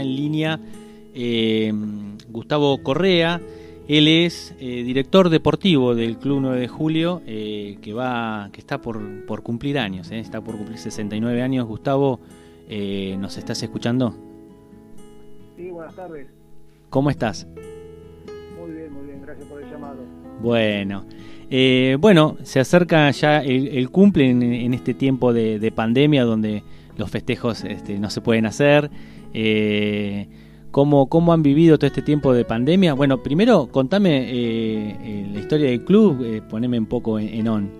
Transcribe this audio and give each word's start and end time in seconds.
en 0.00 0.16
línea 0.16 0.60
eh, 1.20 1.72
Gustavo 2.28 2.80
Correa. 2.82 3.40
Él 3.88 4.06
es 4.06 4.54
eh, 4.60 4.82
director 4.84 5.30
deportivo 5.30 5.94
del 5.94 6.18
Club 6.18 6.40
9 6.42 6.60
de 6.60 6.68
Julio, 6.68 7.22
eh, 7.26 7.78
que 7.80 7.92
va, 7.92 8.50
que 8.52 8.60
está 8.60 8.80
por, 8.80 9.24
por 9.24 9.42
cumplir 9.42 9.78
años, 9.78 10.10
está 10.12 10.40
por 10.42 10.56
cumplir 10.56 10.78
69 10.78 11.42
años. 11.42 11.66
Gustavo, 11.66 12.20
¿nos 13.18 13.36
estás 13.38 13.62
escuchando? 13.62 14.14
Sí, 15.56 15.70
buenas 15.70 15.96
tardes. 15.96 16.28
¿Cómo 16.90 17.10
estás? 17.10 17.48
Muy 18.60 18.72
bien, 18.72 18.92
muy 18.92 19.06
bien, 19.06 19.22
gracias 19.22 19.48
por 19.48 19.62
el 19.62 19.70
llamado. 19.70 19.96
Bueno, 20.40 21.04
bueno, 21.98 22.36
se 22.42 22.60
acerca 22.60 23.10
ya 23.10 23.42
el, 23.42 23.90
cumple 23.90 24.28
en, 24.30 24.74
este 24.74 24.92
tiempo 24.94 25.32
de, 25.32 25.72
pandemia 25.74 26.24
donde 26.24 26.62
los 26.98 27.10
festejos 27.10 27.64
este, 27.64 27.98
no 27.98 28.10
se 28.10 28.20
pueden 28.20 28.44
hacer. 28.44 28.90
Eh, 29.34 30.28
¿Cómo, 30.70 31.08
¿Cómo 31.08 31.32
han 31.32 31.42
vivido 31.42 31.78
todo 31.78 31.86
este 31.86 32.02
tiempo 32.02 32.32
de 32.34 32.44
pandemia? 32.44 32.92
Bueno, 32.92 33.22
primero 33.22 33.68
contame 33.68 34.30
eh, 34.30 34.96
eh, 35.02 35.28
la 35.32 35.40
historia 35.40 35.70
del 35.70 35.84
club, 35.84 36.22
eh, 36.22 36.42
poneme 36.48 36.78
un 36.78 36.86
poco 36.86 37.18
en, 37.18 37.48
on. 37.48 37.70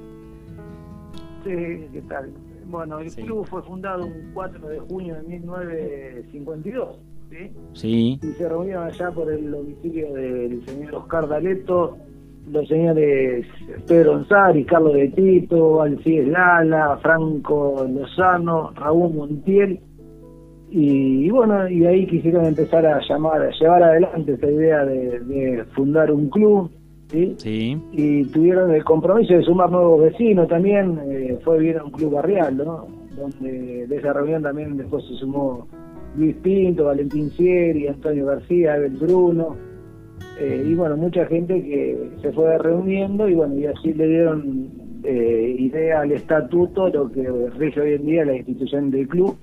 Sí, 1.44 1.86
¿qué 1.92 2.02
tal? 2.08 2.32
Bueno, 2.66 2.98
el 2.98 3.14
club 3.14 3.46
fue 3.46 3.62
fundado 3.62 4.06
un 4.06 4.30
4 4.32 4.68
de 4.68 4.78
junio 4.80 5.14
de 5.16 5.22
1952, 5.22 6.96
¿sí? 7.30 7.50
Sí. 7.74 8.20
Y 8.22 8.26
se 8.32 8.48
reunieron 8.48 8.86
allá 8.86 9.10
por 9.10 9.30
el 9.30 9.50
domicilio 9.50 10.12
del 10.14 10.64
señor 10.66 10.94
Oscar 10.94 11.28
D'Aleto, 11.28 11.98
los 12.50 12.66
señores 12.68 13.46
Pedro 13.86 14.24
y 14.54 14.64
Carlos 14.64 14.94
de 14.94 15.08
Tito, 15.08 15.82
Alcides 15.82 16.28
Lala, 16.28 16.98
Franco 17.02 17.86
Lozano, 17.88 18.72
Raúl 18.74 19.14
Montiel 19.14 19.80
y, 20.70 21.30
bueno, 21.30 21.68
y 21.68 21.86
ahí 21.86 22.06
quisieron 22.06 22.44
empezar 22.44 22.84
a 22.84 23.00
llamar, 23.08 23.42
a 23.42 23.50
llevar 23.50 23.82
adelante 23.82 24.32
esta 24.32 24.50
idea 24.50 24.84
de, 24.84 25.64
fundar 25.74 26.12
un 26.12 26.28
club, 26.28 26.70
¿sí? 27.08 27.80
Y 27.92 28.24
tuvieron 28.26 28.74
el 28.74 28.84
compromiso 28.84 29.34
de 29.34 29.42
sumar 29.44 29.70
nuevos 29.70 30.02
vecinos 30.02 30.48
también, 30.48 30.98
eh, 31.10 31.38
fue 31.42 31.58
bien 31.58 31.80
un 31.82 31.90
club 31.90 32.12
barrial, 32.12 32.56
¿no? 32.58 32.86
Donde 33.16 33.86
de 33.86 33.96
esa 33.96 34.12
reunión 34.12 34.42
también 34.42 34.76
después 34.76 35.04
se 35.06 35.14
sumó 35.14 35.66
Luis 36.16 36.36
Pinto, 36.36 36.84
Valentín 36.84 37.30
Sieri, 37.30 37.86
Antonio 37.86 38.26
García, 38.26 38.74
Abel 38.74 38.96
Bruno, 38.96 39.56
eh, 40.38 40.66
y 40.68 40.74
bueno, 40.74 40.96
mucha 40.98 41.24
gente 41.26 41.62
que 41.62 42.10
se 42.20 42.32
fue 42.32 42.58
reuniendo 42.58 43.26
y 43.26 43.34
bueno, 43.34 43.54
y 43.54 43.66
así 43.66 43.94
le 43.94 44.06
dieron 44.06 44.68
eh, 45.02 45.56
idea 45.58 46.02
al 46.02 46.12
estatuto, 46.12 46.88
lo 46.90 47.10
que 47.10 47.26
rige 47.56 47.80
hoy 47.80 47.94
en 47.94 48.04
día 48.04 48.24
la 48.26 48.36
institución 48.36 48.90
del 48.90 49.08
club 49.08 49.34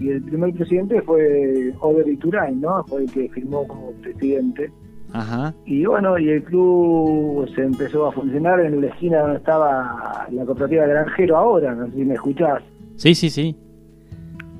y 0.00 0.08
el 0.10 0.22
primer 0.22 0.54
presidente 0.54 1.02
fue 1.02 1.72
Over 1.80 2.08
Iturain, 2.08 2.60
¿no? 2.60 2.82
Fue 2.84 3.02
el 3.02 3.12
que 3.12 3.28
firmó 3.28 3.66
como 3.66 3.92
presidente. 4.02 4.70
Ajá. 5.12 5.54
Y 5.66 5.84
bueno, 5.84 6.18
y 6.18 6.28
el 6.30 6.44
club 6.44 7.48
se 7.54 7.62
empezó 7.62 8.06
a 8.06 8.12
funcionar 8.12 8.60
en 8.60 8.80
la 8.80 8.86
esquina 8.88 9.20
donde 9.20 9.38
estaba 9.38 10.26
la 10.30 10.44
cooperativa 10.44 10.86
Granjero 10.86 11.36
ahora, 11.36 11.74
no 11.74 11.86
sé 11.86 11.92
si 11.92 12.04
me 12.04 12.14
escuchás. 12.14 12.62
Sí, 12.96 13.14
sí, 13.14 13.28
sí. 13.28 13.56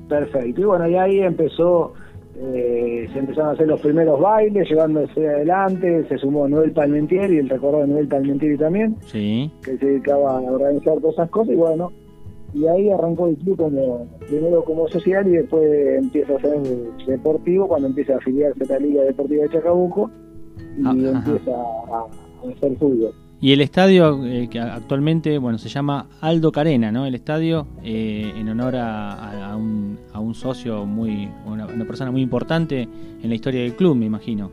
Perfecto. 0.09 0.61
Y 0.61 0.63
bueno, 0.65 0.89
y 0.89 0.95
ahí 0.95 1.19
empezó, 1.21 1.93
eh, 2.35 3.07
se 3.13 3.19
empezaron 3.19 3.51
a 3.51 3.53
hacer 3.53 3.67
los 3.67 3.79
primeros 3.79 4.19
bailes, 4.19 4.67
llevándose 4.69 5.25
adelante, 5.25 6.05
se 6.09 6.17
sumó 6.17 6.49
Noel 6.49 6.71
Palmentieri, 6.71 7.37
el 7.37 7.49
recordado 7.49 7.83
de 7.83 7.93
Noel 7.93 8.07
Palmentieri 8.09 8.57
también, 8.57 8.97
sí. 9.05 9.49
que 9.63 9.77
se 9.77 9.85
dedicaba 9.85 10.37
a 10.37 10.41
organizar 10.41 10.99
todas 10.99 11.13
esas 11.13 11.29
cosas, 11.29 11.53
y 11.53 11.55
bueno, 11.57 11.93
y 12.53 12.67
ahí 12.67 12.89
arrancó 12.89 13.27
el 13.27 13.37
club 13.37 13.57
como 13.57 14.07
primero 14.27 14.63
como 14.63 14.87
social 14.89 15.27
y 15.27 15.31
después 15.31 15.63
empieza 15.97 16.35
a 16.35 16.39
ser 16.41 16.59
deportivo 17.07 17.67
cuando 17.67 17.87
empieza 17.87 18.13
a 18.13 18.17
afiliarse 18.17 18.63
a 18.63 18.67
la 18.67 18.79
Liga 18.79 19.03
Deportiva 19.03 19.43
de 19.43 19.49
Chacabuco 19.49 20.11
y 20.77 20.85
ah, 20.85 20.91
empieza 20.91 21.51
a, 21.51 22.51
hacer 22.51 22.77
fútbol. 22.77 23.13
Y 23.39 23.53
el 23.53 23.61
estadio 23.61 24.23
eh, 24.25 24.47
que 24.49 24.59
actualmente 24.59 25.37
bueno 25.37 25.57
se 25.57 25.69
llama 25.69 26.07
Aldo 26.19 26.51
Carena, 26.51 26.91
¿no? 26.91 27.05
El 27.05 27.15
estadio 27.15 27.67
eh, 27.83 28.31
en 28.35 28.49
honor 28.49 28.75
a, 28.75 29.55
un, 29.57 29.97
a 30.13 30.19
un 30.19 30.35
socio 30.35 30.85
muy 30.85 31.29
una 31.45 31.85
persona 31.85 32.11
muy 32.11 32.21
importante 32.21 32.81
en 33.23 33.29
la 33.29 33.35
historia 33.35 33.61
del 33.61 33.75
club, 33.75 33.95
me 33.95 34.05
imagino. 34.05 34.51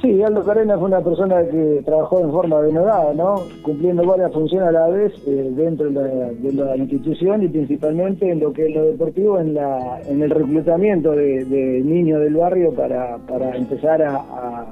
Sí, 0.00 0.22
Aldo 0.22 0.44
Carena 0.44 0.78
fue 0.78 0.86
una 0.86 1.00
persona 1.00 1.44
que 1.50 1.82
trabajó 1.84 2.20
en 2.20 2.30
forma 2.30 2.62
denodada, 2.62 3.12
¿no? 3.14 3.42
Cumpliendo 3.62 4.04
varias 4.04 4.32
funciones 4.32 4.68
a 4.68 4.72
la 4.72 4.88
vez 4.88 5.12
eh, 5.26 5.50
dentro 5.56 5.90
de 5.90 6.52
la, 6.52 6.76
institución 6.76 7.42
y 7.42 7.48
principalmente 7.48 8.30
en 8.30 8.38
lo 8.38 8.52
que 8.52 8.68
es 8.68 8.74
lo 8.76 8.84
deportivo, 8.84 9.40
en, 9.40 9.54
la, 9.54 10.00
en 10.02 10.22
el 10.22 10.30
reclutamiento 10.30 11.10
de, 11.12 11.82
niños 11.84 12.20
del 12.20 12.34
barrio 12.34 12.72
para, 12.72 13.18
para 13.26 13.56
empezar 13.56 14.00
a, 14.02 14.66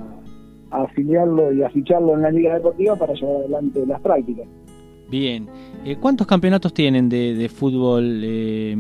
afiliarlo 0.70 1.53
y 1.53 1.62
a 1.62 1.70
ficharlo 1.70 2.14
en 2.14 2.22
la 2.22 2.31
liga 2.31 2.54
deportiva 2.54 2.94
para 2.94 3.14
llevar 3.14 3.37
adelante 3.37 3.84
las 3.84 4.00
prácticas. 4.00 4.47
Bien, 5.10 5.48
eh, 5.84 5.97
¿cuántos 6.00 6.26
campeonatos 6.26 6.72
tienen 6.72 7.08
de, 7.08 7.48
fútbol 7.53 8.20
eh, 8.22 8.76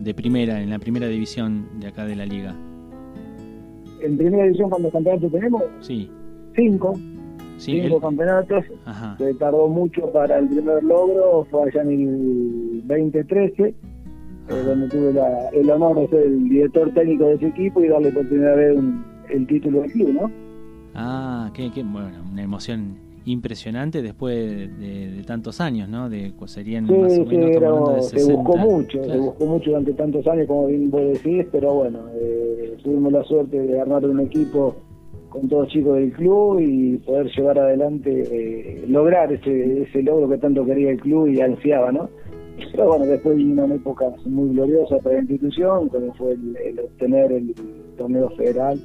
de 0.00 0.14
primera, 0.14 0.60
en 0.60 0.68
la 0.68 0.78
primera 0.78 1.06
división 1.06 1.80
de 1.80 1.86
acá 1.88 2.04
de 2.04 2.16
la 2.16 2.26
liga? 2.26 2.54
En 4.00 4.16
primera 4.16 4.44
división 4.44 4.70
cuando 4.70 4.90
campeonatos 4.90 5.32
tenemos 5.32 5.62
sí. 5.80 6.10
cinco 6.54 6.94
cinco 7.58 8.00
campeonatos 8.00 8.64
se 9.18 9.34
tardó 9.34 9.68
mucho 9.68 10.10
para 10.12 10.38
el 10.38 10.48
primer 10.48 10.82
logro 10.84 11.46
fue 11.50 11.70
allá 11.70 11.82
en 11.82 11.90
el 11.90 12.82
2013 12.86 13.62
eh, 13.62 13.74
donde 14.48 14.88
tuve 14.88 15.14
el 15.52 15.70
honor 15.70 16.00
de 16.00 16.08
ser 16.08 16.26
el 16.26 16.48
director 16.48 16.92
técnico 16.92 17.24
de 17.24 17.34
ese 17.34 17.46
equipo 17.48 17.82
y 17.82 17.88
darle 17.88 18.10
oportunidad 18.10 18.56
de 18.56 18.56
ver 18.56 18.84
el 19.30 19.46
título 19.46 19.80
del 19.82 19.92
club 19.92 20.12
¿no? 20.12 20.30
ah 20.94 21.50
qué, 21.54 21.70
qué 21.72 21.82
bueno 21.82 22.22
una 22.30 22.42
emoción 22.42 23.05
impresionante 23.26 24.02
después 24.02 24.34
de, 24.78 25.22
tantos 25.26 25.60
años, 25.60 25.88
¿no? 25.88 26.08
De, 26.08 26.32
pues 26.38 26.52
serían 26.52 26.86
sí, 26.86 26.92
más 26.92 27.18
o 27.18 27.24
menos 27.26 28.08
se 28.08 28.32
buscó 28.32 28.56
mucho, 28.56 29.04
se 29.04 29.18
buscó 29.18 29.46
mucho 29.46 29.70
durante 29.70 29.92
tantos 29.94 30.26
años, 30.28 30.46
como 30.46 30.68
bien 30.68 30.90
vos 30.90 31.02
decís, 31.02 31.44
pero 31.50 31.74
bueno, 31.74 31.98
eh, 32.14 32.76
tuvimos 32.82 33.12
la 33.12 33.24
suerte 33.24 33.60
de 33.60 33.80
armar 33.80 34.04
un 34.06 34.20
equipo 34.20 34.76
con 35.28 35.48
todos 35.48 35.68
chicos 35.68 35.96
del 35.96 36.12
club 36.12 36.60
y 36.60 36.98
poder 36.98 37.26
llevar 37.36 37.58
adelante, 37.58 38.10
eh, 38.10 38.84
lograr 38.86 39.32
ese, 39.32 39.82
ese 39.82 40.02
logro 40.02 40.28
que 40.28 40.38
tanto 40.38 40.64
quería 40.64 40.92
el 40.92 41.00
club 41.00 41.26
y 41.26 41.40
ansiaba, 41.40 41.90
¿no? 41.90 42.08
Pero 42.72 42.86
bueno, 42.86 43.04
después 43.06 43.36
vino 43.36 43.64
una 43.64 43.74
época 43.74 44.06
muy 44.24 44.54
gloriosa 44.54 44.98
para 44.98 45.16
la 45.16 45.20
institución, 45.22 45.88
como 45.88 46.14
fue 46.14 46.32
el 46.32 46.78
obtener 46.78 47.32
el 47.32 47.54
torneo 47.98 48.30
federal 48.30 48.80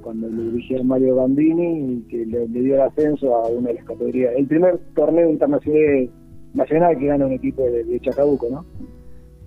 cuando 0.00 0.28
le 0.28 0.50
dirigía 0.50 0.82
Mario 0.82 1.16
Gambini 1.16 1.94
y 1.94 2.00
que 2.08 2.26
le, 2.26 2.46
dio 2.48 2.74
el 2.74 2.80
ascenso 2.82 3.34
a 3.34 3.48
una 3.48 3.68
de 3.68 3.74
las 3.74 3.84
categorías. 3.84 4.32
El 4.36 4.46
primer 4.46 4.78
torneo 4.94 5.30
internacional 5.30 6.10
nacional 6.54 6.98
que 6.98 7.06
gana 7.06 7.26
un 7.26 7.32
equipo 7.32 7.62
de, 7.62 8.00
Chacabuco, 8.00 8.48
¿no? 8.50 8.64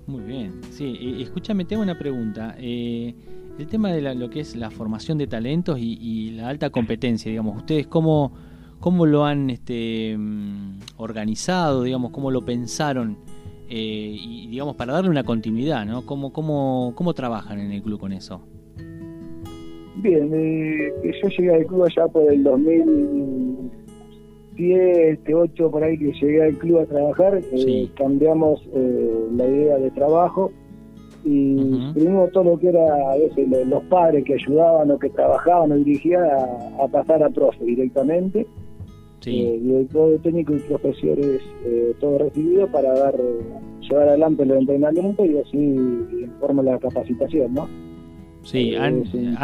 Muy 0.07 0.23
bien, 0.23 0.51
sí, 0.69 1.17
escúchame, 1.21 1.65
tengo 1.65 1.81
una 1.81 1.97
pregunta. 1.97 2.55
Eh, 2.59 3.13
el 3.57 3.67
tema 3.67 3.91
de 3.91 4.15
lo 4.15 4.29
que 4.29 4.41
es 4.41 4.55
la 4.55 4.69
formación 4.71 5.17
de 5.17 5.27
talentos 5.27 5.77
y, 5.79 6.31
la 6.31 6.49
alta 6.49 6.69
competencia, 6.69 7.29
digamos, 7.29 7.57
¿ustedes 7.57 7.87
cómo, 7.87 8.33
cómo 8.79 9.05
lo 9.05 9.25
han 9.25 9.49
este, 9.49 10.15
mm, 10.17 10.79
organizado, 10.97 11.83
digamos, 11.83 12.11
cómo 12.11 12.31
lo 12.31 12.43
pensaron? 12.43 13.17
Eh, 13.69 14.17
y 14.19 14.47
digamos, 14.47 14.75
para 14.75 14.93
darle 14.93 15.09
una 15.09 15.23
continuidad, 15.23 15.85
¿no? 15.85 16.05
¿Cómo, 16.05 16.33
cómo, 16.33 16.93
¿Cómo 16.95 17.13
trabajan 17.13 17.59
en 17.59 17.71
el 17.71 17.81
club 17.81 17.99
con 17.99 18.11
eso? 18.11 18.41
Bien, 19.95 20.29
eh, 20.33 20.91
yo 21.21 21.29
llegué 21.29 21.53
al 21.53 21.67
club 21.67 21.83
allá 21.83 22.07
por 22.07 22.23
el 22.31 22.43
2007, 22.43 25.35
8 25.35 25.71
por 25.71 25.83
ahí 25.83 25.99
que 25.99 26.13
llegué 26.13 26.43
al 26.43 26.57
club 26.57 26.79
a 26.79 26.85
trabajar, 26.85 27.41
eh, 27.51 27.89
cambiamos 27.95 28.67
eh, 28.73 29.27
la 29.35 29.45
idea 29.45 29.77
de 29.77 29.91
trabajo 29.91 30.51
y 31.23 31.55
uh 31.55 31.93
todo 32.33 32.43
lo 32.43 32.59
que 32.59 32.67
era 32.69 33.11
a 33.11 33.15
veces 33.15 33.47
los 33.67 33.83
padres 33.83 34.25
que 34.25 34.33
ayudaban 34.33 34.89
o 34.91 34.99
que 34.99 35.09
trabajaban 35.09 35.71
o 35.71 35.75
dirigían 35.75 36.25
a, 36.79 36.87
pasar 36.87 37.23
a 37.23 37.29
profe 37.29 37.63
directamente. 37.63 38.45
Sí. 39.21 39.45
Eh, 39.45 39.57
director 39.61 40.19
técnico 40.21 40.53
y 40.53 40.59
profesores 40.59 41.41
todo 42.01 42.17
recibido 42.17 42.67
para 42.67 42.93
dar 42.93 43.15
llevar 43.79 44.09
adelante 44.09 44.43
el 44.43 44.51
entrenamiento 44.51 45.25
y 45.25 45.37
así 45.37 45.57
en 45.57 46.29
forma 46.39 46.61
la 46.63 46.77
capacitación, 46.79 47.53
¿no? 47.53 47.69
Sí, 48.43 48.75
han, 48.75 49.03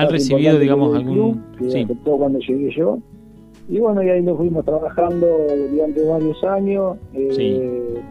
recibido, 0.10 0.60
digamos, 0.60 0.96
algún... 0.96 1.42
sí. 1.70 1.88
cuando 2.04 2.40
llegué 2.40 2.70
yo. 2.76 3.00
Y 3.70 3.80
bueno, 3.80 4.04
y 4.04 4.10
ahí 4.10 4.22
lo 4.22 4.36
fuimos 4.36 4.66
trabajando 4.66 5.28
durante 5.72 6.04
varios 6.04 6.44
años. 6.44 6.98
Eh, 7.14 8.02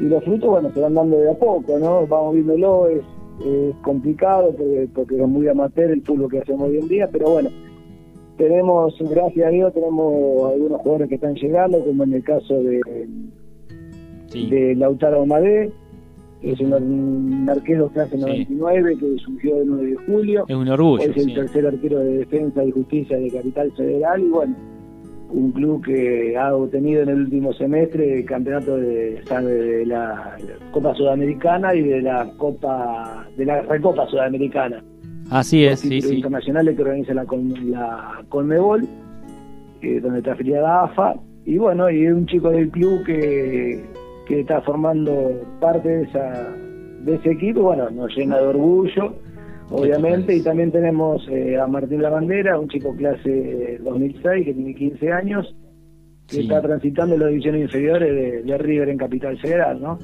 y 0.00 0.02
los 0.02 0.22
frutos, 0.24 0.50
bueno, 0.50 0.70
se 0.72 0.80
van 0.80 0.94
dando 0.94 1.18
de 1.18 1.30
a 1.30 1.34
poco, 1.34 1.78
¿no? 1.78 2.06
Vamos 2.06 2.34
viéndolo, 2.34 2.88
es, 2.88 3.02
es 3.44 3.74
complicado 3.82 4.52
porque, 4.56 4.88
porque, 4.94 5.20
es 5.20 5.28
muy 5.28 5.48
amateur 5.48 5.90
el 5.90 6.02
fútbol 6.02 6.30
que 6.30 6.40
hacemos 6.40 6.68
hoy 6.68 6.78
en 6.78 6.88
día, 6.88 7.08
pero 7.10 7.30
bueno, 7.30 7.50
tenemos, 8.36 8.94
gracias 9.00 9.46
a 9.46 9.50
Dios, 9.50 9.72
tenemos 9.72 10.52
algunos 10.52 10.80
jugadores 10.80 11.08
que 11.08 11.14
están 11.16 11.34
llegando, 11.34 11.84
como 11.84 12.04
en 12.04 12.14
el 12.14 12.24
caso 12.24 12.54
de, 12.54 12.80
de 14.32 14.74
Lautaro 14.76 15.26
Madé, 15.26 15.72
es 16.42 16.60
un, 16.60 17.48
arquero 17.48 17.88
clase 17.88 18.16
99 18.16 18.96
que 18.98 19.16
surgió 19.18 19.60
el 19.60 19.68
9 19.68 19.86
de 19.86 19.96
julio. 19.96 20.44
Es 20.48 20.56
un 20.56 20.68
orgullo. 20.68 21.02
Es 21.02 21.16
el 21.16 21.34
tercer 21.34 21.66
arquero 21.66 21.98
de 21.98 22.18
defensa 22.18 22.64
y 22.64 22.70
justicia 22.70 23.18
de 23.18 23.30
Capital 23.30 23.72
Federal 23.76 24.20
y 24.22 24.28
bueno, 24.28 24.56
un 25.30 25.52
club 25.52 25.84
que 25.84 26.36
ha 26.36 26.54
obtenido 26.54 27.02
en 27.02 27.08
el 27.10 27.20
último 27.22 27.52
semestre 27.52 28.20
el 28.20 28.24
campeonato 28.24 28.76
de, 28.76 29.20
de 29.20 29.86
la 29.86 30.36
Copa 30.70 30.94
Sudamericana 30.94 31.74
y 31.74 31.82
de 31.82 32.02
la 32.02 32.30
Copa 32.36 33.26
de 33.36 33.44
la 33.44 33.62
Recopa 33.62 34.06
Sudamericana. 34.06 34.82
Así 35.30 35.64
es, 35.64 35.80
sí, 35.80 36.00
sí. 36.00 36.16
internacionales 36.16 36.74
que 36.74 36.82
organiza 36.82 37.12
la, 37.12 37.26
la 37.66 38.24
Conmebol, 38.30 38.88
eh, 39.82 40.00
donde 40.00 40.18
está 40.18 40.32
afiliada 40.32 40.84
AFA. 40.84 41.16
Y 41.44 41.58
bueno, 41.58 41.90
y 41.90 42.06
un 42.06 42.26
chico 42.26 42.50
del 42.50 42.70
club 42.70 43.04
que, 43.04 43.84
que 44.28 44.40
está 44.40 44.60
formando 44.60 45.40
parte 45.58 45.88
de, 45.88 46.02
esa, 46.02 46.54
de 47.00 47.14
ese 47.14 47.30
equipo, 47.30 47.62
bueno, 47.62 47.88
nos 47.90 48.14
llena 48.14 48.36
de 48.38 48.46
orgullo, 48.46 49.14
obviamente. 49.70 50.36
Y 50.36 50.42
también 50.42 50.70
tenemos 50.70 51.26
eh, 51.28 51.58
a 51.58 51.66
Martín 51.66 52.02
Lavandera, 52.02 52.60
un 52.60 52.68
chico 52.68 52.94
clase 52.94 53.78
2006 53.82 54.44
que 54.44 54.54
tiene 54.54 54.74
15 54.74 55.12
años, 55.12 55.56
que 56.26 56.42
está 56.42 56.60
transitando 56.60 57.14
en 57.14 57.22
las 57.22 57.30
divisiones 57.30 57.62
inferiores 57.62 58.14
de, 58.14 58.42
de 58.42 58.58
River 58.58 58.90
en 58.90 58.98
Capital 58.98 59.38
Federal, 59.38 59.80
¿no? 59.80 59.98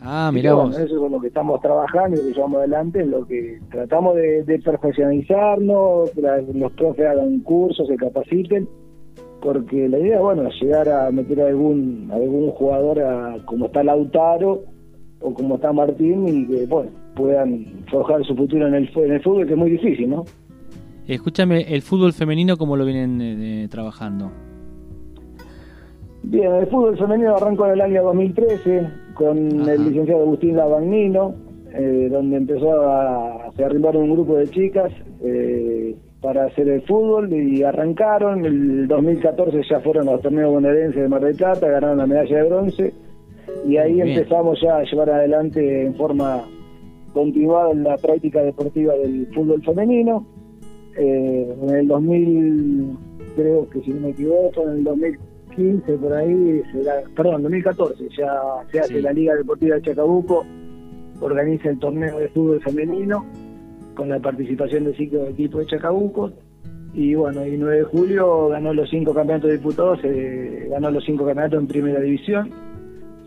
Ah, 0.00 0.30
mira 0.32 0.52
eso 0.70 0.80
es 0.80 0.90
lo 0.90 1.20
que 1.20 1.26
estamos 1.26 1.60
trabajando 1.60 2.16
y 2.16 2.20
lo 2.20 2.26
que 2.28 2.34
llevamos 2.34 2.58
adelante, 2.58 3.04
lo 3.04 3.26
que 3.26 3.58
tratamos 3.70 4.14
de, 4.16 4.44
de 4.44 4.58
profesionalizarnos, 4.60 6.10
los 6.54 6.72
profes 6.72 7.06
hagan 7.06 7.40
cursos, 7.40 7.88
se 7.88 7.96
capaciten, 7.96 8.68
porque 9.40 9.88
la 9.88 9.98
idea, 9.98 10.20
bueno, 10.20 10.48
es 10.48 10.60
llegar 10.60 10.88
a 10.88 11.10
meter 11.10 11.40
a 11.40 11.48
algún, 11.48 12.08
algún 12.12 12.50
jugador 12.50 13.00
como 13.44 13.66
está 13.66 13.84
Lautaro 13.84 14.62
o 15.20 15.34
como 15.34 15.56
está 15.56 15.72
Martín 15.72 16.28
y 16.28 16.46
que, 16.46 16.66
bueno, 16.66 16.90
puedan 17.14 17.84
forjar 17.90 18.24
su 18.24 18.34
futuro 18.34 18.66
en 18.68 18.74
el, 18.74 18.90
en 18.94 19.12
el 19.12 19.22
fútbol, 19.22 19.46
que 19.46 19.52
es 19.52 19.58
muy 19.58 19.70
difícil, 19.70 20.10
¿no? 20.10 20.24
Escúchame, 21.06 21.62
¿el 21.62 21.82
fútbol 21.82 22.12
femenino 22.12 22.56
cómo 22.56 22.76
lo 22.76 22.84
vienen 22.84 23.20
eh, 23.22 23.68
trabajando? 23.70 24.30
Bien, 26.22 26.52
el 26.52 26.66
fútbol 26.66 26.98
femenino 26.98 27.36
arrancó 27.36 27.66
en 27.66 27.72
el 27.72 27.80
año 27.80 28.02
2013 28.04 28.88
con 29.14 29.38
el 29.68 29.84
licenciado 29.84 30.22
Agustín 30.22 30.56
Lavagnino, 30.56 31.34
eh, 31.72 32.08
donde 32.10 32.36
empezó 32.36 32.88
a, 32.90 33.50
se 33.56 33.64
arrimaron 33.64 34.02
un 34.02 34.12
grupo 34.12 34.36
de 34.36 34.48
chicas 34.48 34.92
eh, 35.22 35.96
para 36.20 36.46
hacer 36.46 36.68
el 36.68 36.82
fútbol 36.82 37.32
y 37.32 37.62
arrancaron. 37.62 38.44
El 38.44 38.88
2014 38.88 39.60
ya 39.68 39.80
fueron 39.80 40.06
los 40.06 40.20
torneos 40.20 40.52
bonaerenses 40.52 41.02
de 41.02 41.08
Mar 41.08 41.22
del 41.22 41.36
Plata, 41.36 41.68
ganaron 41.68 41.98
la 41.98 42.06
medalla 42.06 42.36
de 42.36 42.48
bronce 42.48 42.94
y 43.66 43.76
ahí 43.76 44.00
empezamos 44.00 44.60
ya 44.60 44.78
a 44.78 44.84
llevar 44.84 45.10
adelante 45.10 45.86
en 45.86 45.94
forma 45.94 46.44
continuada 47.12 47.74
la 47.74 47.96
práctica 47.96 48.42
deportiva 48.42 48.94
del 48.94 49.26
fútbol 49.34 49.62
femenino. 49.62 50.26
Eh, 50.96 51.54
en 51.62 51.70
el 51.70 51.86
2000, 51.86 52.96
creo 53.36 53.70
que 53.70 53.80
si 53.82 53.90
no 53.90 54.00
me 54.00 54.10
equivoco, 54.10 54.62
en 54.62 54.78
el 54.78 54.84
2000 54.84 55.18
2015, 55.58 55.98
por 55.98 56.12
ahí, 56.12 56.62
perdón, 57.16 57.42
2014, 57.42 58.08
ya 58.16 58.40
se 58.70 58.80
hace 58.80 59.02
la 59.02 59.12
Liga 59.12 59.34
Deportiva 59.34 59.76
de 59.76 59.82
Chacabuco, 59.82 60.46
organiza 61.20 61.70
el 61.70 61.78
torneo 61.78 62.18
de 62.18 62.28
fútbol 62.28 62.60
femenino 62.62 63.26
con 63.98 64.08
la 64.08 64.20
participación 64.20 64.84
de 64.84 64.94
cinco 64.94 65.24
equipos 65.24 65.60
de 65.60 65.66
Chacabuco. 65.66 66.30
Y 66.94 67.16
bueno, 67.16 67.42
el 67.42 67.58
9 67.58 67.78
de 67.78 67.82
julio 67.82 68.48
ganó 68.48 68.72
los 68.72 68.88
cinco 68.88 69.12
campeonatos 69.12 69.50
de 69.50 69.56
diputados, 69.56 69.98
ganó 70.70 70.90
los 70.92 71.04
cinco 71.04 71.26
campeonatos 71.26 71.60
en 71.60 71.66
primera 71.66 72.00
división. 72.00 72.50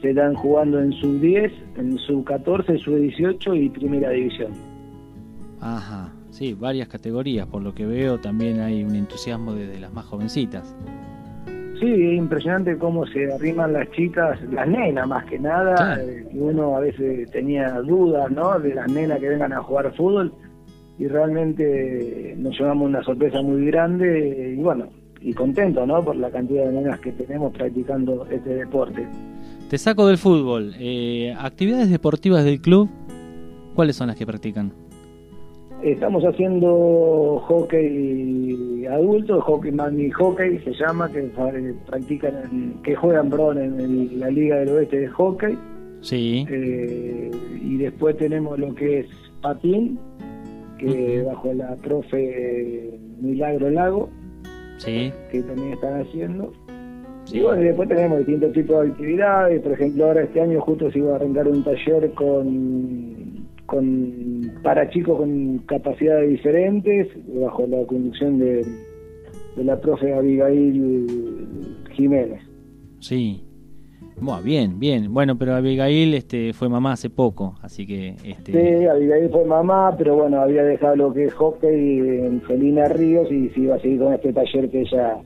Se 0.02 0.12
están 0.12 0.34
jugando 0.34 0.80
en 0.80 0.94
sub 0.94 1.20
10, 1.20 1.52
en 1.78 1.98
sub 2.00 2.24
14, 2.24 2.78
sub 2.78 2.96
18 2.96 3.54
y 3.54 3.70
primera 3.70 4.10
división. 4.12 4.54
Ajá, 5.60 6.14
sí, 6.30 6.54
varias 6.54 6.88
categorías. 6.88 7.46
Por 7.48 7.62
lo 7.62 7.76
que 7.76 7.86
veo, 7.86 8.18
también 8.18 8.62
hay 8.62 8.84
un 8.86 8.96
entusiasmo 8.96 9.54
desde 9.54 9.78
las 9.78 9.94
más 9.94 10.06
jovencitas. 10.06 10.74
Sí, 11.82 11.88
es 11.88 12.18
impresionante 12.18 12.78
cómo 12.78 13.06
se 13.08 13.34
arriman 13.34 13.74
las 13.74 13.90
chicas, 13.92 14.40
las 14.52 14.68
nenas 14.68 15.06
más 15.06 15.26
que 15.26 15.38
nada. 15.38 16.00
Uno 16.32 16.78
a 16.78 16.80
veces 16.80 17.30
tenía 17.32 17.74
dudas, 17.82 18.32
¿no? 18.32 18.58
De 18.58 18.74
las 18.74 18.90
nenas 18.90 19.20
que 19.20 19.28
vengan 19.28 19.52
a 19.52 19.62
jugar 19.62 19.94
fútbol 19.96 20.34
y 21.00 21.08
realmente 21.08 22.36
nos 22.38 22.58
llevamos 22.58 22.88
una 22.88 23.04
sorpresa 23.04 23.42
muy 23.42 23.66
grande 23.66 24.56
y 24.58 24.62
bueno, 24.62 24.88
y 25.22 25.34
contento, 25.34 25.86
¿no? 25.86 26.04
Por 26.04 26.16
la 26.16 26.30
cantidad 26.32 26.66
de 26.66 26.74
nenas 26.74 27.00
que 27.00 27.12
tenemos 27.12 27.54
practicando 27.54 28.26
este 28.30 28.56
deporte. 28.56 29.08
Te 29.70 29.78
saco 29.78 30.08
del 30.08 30.18
fútbol. 30.18 30.74
Eh, 30.80 31.34
¿Actividades 31.38 31.90
deportivas 31.90 32.44
del 32.44 32.60
club? 32.60 32.90
¿Cuáles 33.76 33.96
son 33.96 34.08
las 34.08 34.18
que 34.18 34.26
practican? 34.26 34.74
Estamos 35.84 36.24
haciendo 36.24 37.42
hockey 37.48 38.86
adulto, 38.86 39.42
hockey 39.42 39.72
mani 39.72 40.12
hockey 40.12 40.60
se 40.60 40.74
llama, 40.74 41.12
que 41.12 41.32
practican, 41.88 42.82
que 42.84 42.96
juegan 42.96 43.30
perdón, 43.30 43.58
en 43.58 44.20
la 44.20 44.30
Liga 44.30 44.58
del 44.58 44.70
Oeste 44.70 45.00
de 45.00 45.08
hockey. 45.08 45.58
Sí. 46.02 46.46
Eh, 46.50 47.32
y 47.64 47.78
después 47.78 48.18
tenemos 48.18 48.60
lo 48.60 48.76
que 48.76 49.00
es 49.00 49.08
patín, 49.42 50.00
que 50.82 51.22
bajo 51.24 51.54
la 51.54 51.76
profe 51.76 53.00
Milagro 53.20 53.70
Lago, 53.70 54.10
sí. 54.78 55.12
que 55.32 55.42
también 55.44 55.74
están 55.74 56.02
haciendo. 56.02 56.52
Y 57.32 57.40
bueno, 57.42 57.62
después 57.62 57.88
tenemos 57.88 58.20
distintos 58.20 58.52
tipos 58.54 58.84
de 58.84 58.92
actividades. 58.92 59.62
Por 59.62 59.72
ejemplo, 59.74 60.06
ahora 60.06 60.24
este 60.24 60.42
año 60.42 60.60
justo 60.62 60.92
se 60.92 61.00
iba 61.00 61.14
a 61.14 61.16
arrancar 61.16 61.48
un 61.48 61.64
taller 61.64 62.12
con 62.14 63.22
con 63.68 64.52
para 64.64 64.90
chicos 64.90 65.18
con 65.18 65.60
capacidades 65.60 66.30
diferentes, 66.30 67.08
bajo 67.40 67.66
la 67.68 67.86
conducción 67.86 68.38
de, 68.38 68.66
de 69.56 69.64
la 69.64 69.80
profe 69.80 70.14
Abigail 70.14 71.08
Jiménez. 71.94 72.42
Sí. 73.00 73.46
Bueno, 74.22 74.44
bien, 74.44 74.80
bien. 74.80 75.12
Bueno, 75.12 75.36
pero 75.36 75.56
Abigail 75.56 76.14
este, 76.14 76.54
fue 76.54 76.70
mamá 76.70 76.94
hace 76.94 77.10
poco, 77.10 77.56
así 77.64 77.88
que... 77.88 78.10
Este... 78.24 78.52
Sí, 78.52 78.86
Abigail 78.86 79.32
fue 79.32 79.46
mamá, 79.46 79.96
pero 79.98 80.16
bueno, 80.16 80.40
había 80.40 80.64
dejado 80.64 80.96
lo 80.96 81.14
que 81.14 81.26
es 81.26 81.34
hockey 81.34 82.00
en 82.00 82.40
Felina 82.42 82.88
Ríos 82.88 83.32
y 83.32 83.50
se 83.50 83.62
iba 83.62 83.76
a 83.76 83.80
seguir 83.80 84.00
con 84.00 84.14
este 84.14 84.32
taller 84.32 84.70
que 84.70 84.82
ella 84.82 85.18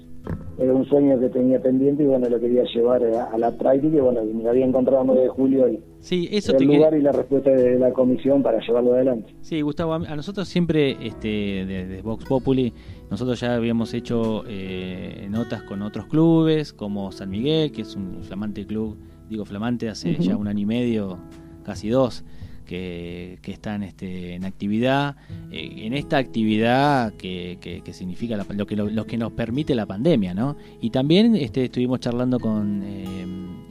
era 0.58 0.74
un 0.74 0.86
sueño 0.86 1.20
que 1.20 1.30
tenía 1.30 1.62
pendiente 1.62 2.04
y 2.04 2.06
bueno, 2.06 2.30
lo 2.30 2.40
quería 2.40 2.64
llevar 2.64 3.04
a, 3.04 3.38
la 3.38 3.52
práctica 3.52 3.98
y 3.98 4.00
bueno, 4.00 4.22
me 4.24 4.50
había 4.50 4.66
encontrado 4.66 5.02
el 5.02 5.08
9 5.08 5.22
de 5.22 5.28
julio 5.30 5.68
y 5.68 5.80
sí, 6.00 6.30
eso 6.32 6.56
el 6.56 6.66
lugar 6.66 6.96
y 6.96 7.02
la 7.02 7.12
respuesta 7.12 7.52
de 7.52 7.78
la 7.78 7.92
comisión 7.92 8.42
para 8.42 8.60
llevarlo 8.60 8.94
adelante. 8.94 9.36
Sí, 9.42 9.62
Gustavo, 9.62 9.94
a 9.94 10.16
nosotros 10.16 10.48
siempre, 10.48 10.98
este, 11.06 11.66
desde 11.66 12.02
Vox 12.02 12.26
Populi, 12.26 12.74
nosotros 13.10 13.40
ya 13.40 13.56
habíamos 13.56 13.94
hecho 13.94 14.44
eh, 14.48 15.28
notas 15.30 15.64
con 15.64 15.82
otros 15.82 16.08
clubes, 16.08 16.72
como 16.74 17.12
San 17.12 17.30
Miguel, 17.30 17.72
que 17.72 17.82
es 17.82 17.96
un 17.96 18.24
flamante 18.24 18.66
club, 18.66 18.98
digo 19.30 19.46
flamante, 19.46 19.90
hace 19.90 20.16
ya 20.16 20.38
un 20.38 20.48
año 20.48 20.62
y 20.62 20.66
medio, 20.66 21.18
casi 21.64 21.90
dos, 21.90 22.24
que, 22.66 23.40
están 23.44 23.84
este, 23.84 24.34
en 24.36 24.44
actividad, 24.44 25.16
eh, 25.52 25.86
en 25.86 25.94
esta 25.94 26.18
actividad 26.18 27.14
que, 27.14 27.58
que, 27.62 27.94
significa 27.94 28.36
lo, 28.38 28.66
que, 28.68 28.76
lo, 28.76 29.06
que 29.06 29.18
nos 29.18 29.32
permite 29.32 29.76
la 29.76 29.86
pandemia, 29.86 30.34
¿no? 30.34 30.58
Y 30.82 30.90
también 30.90 31.36
este, 31.36 31.66
estuvimos 31.66 32.00
charlando 32.00 32.40
con, 32.40 32.82
eh, 32.84 33.26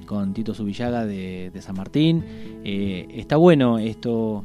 con 0.06 0.32
Tito 0.32 0.54
Subillaga 0.54 1.04
de, 1.04 1.50
San 1.60 1.76
Martín. 1.76 2.24
Eh, 2.64 3.06
está 3.10 3.36
bueno 3.36 3.78
esto, 3.78 4.44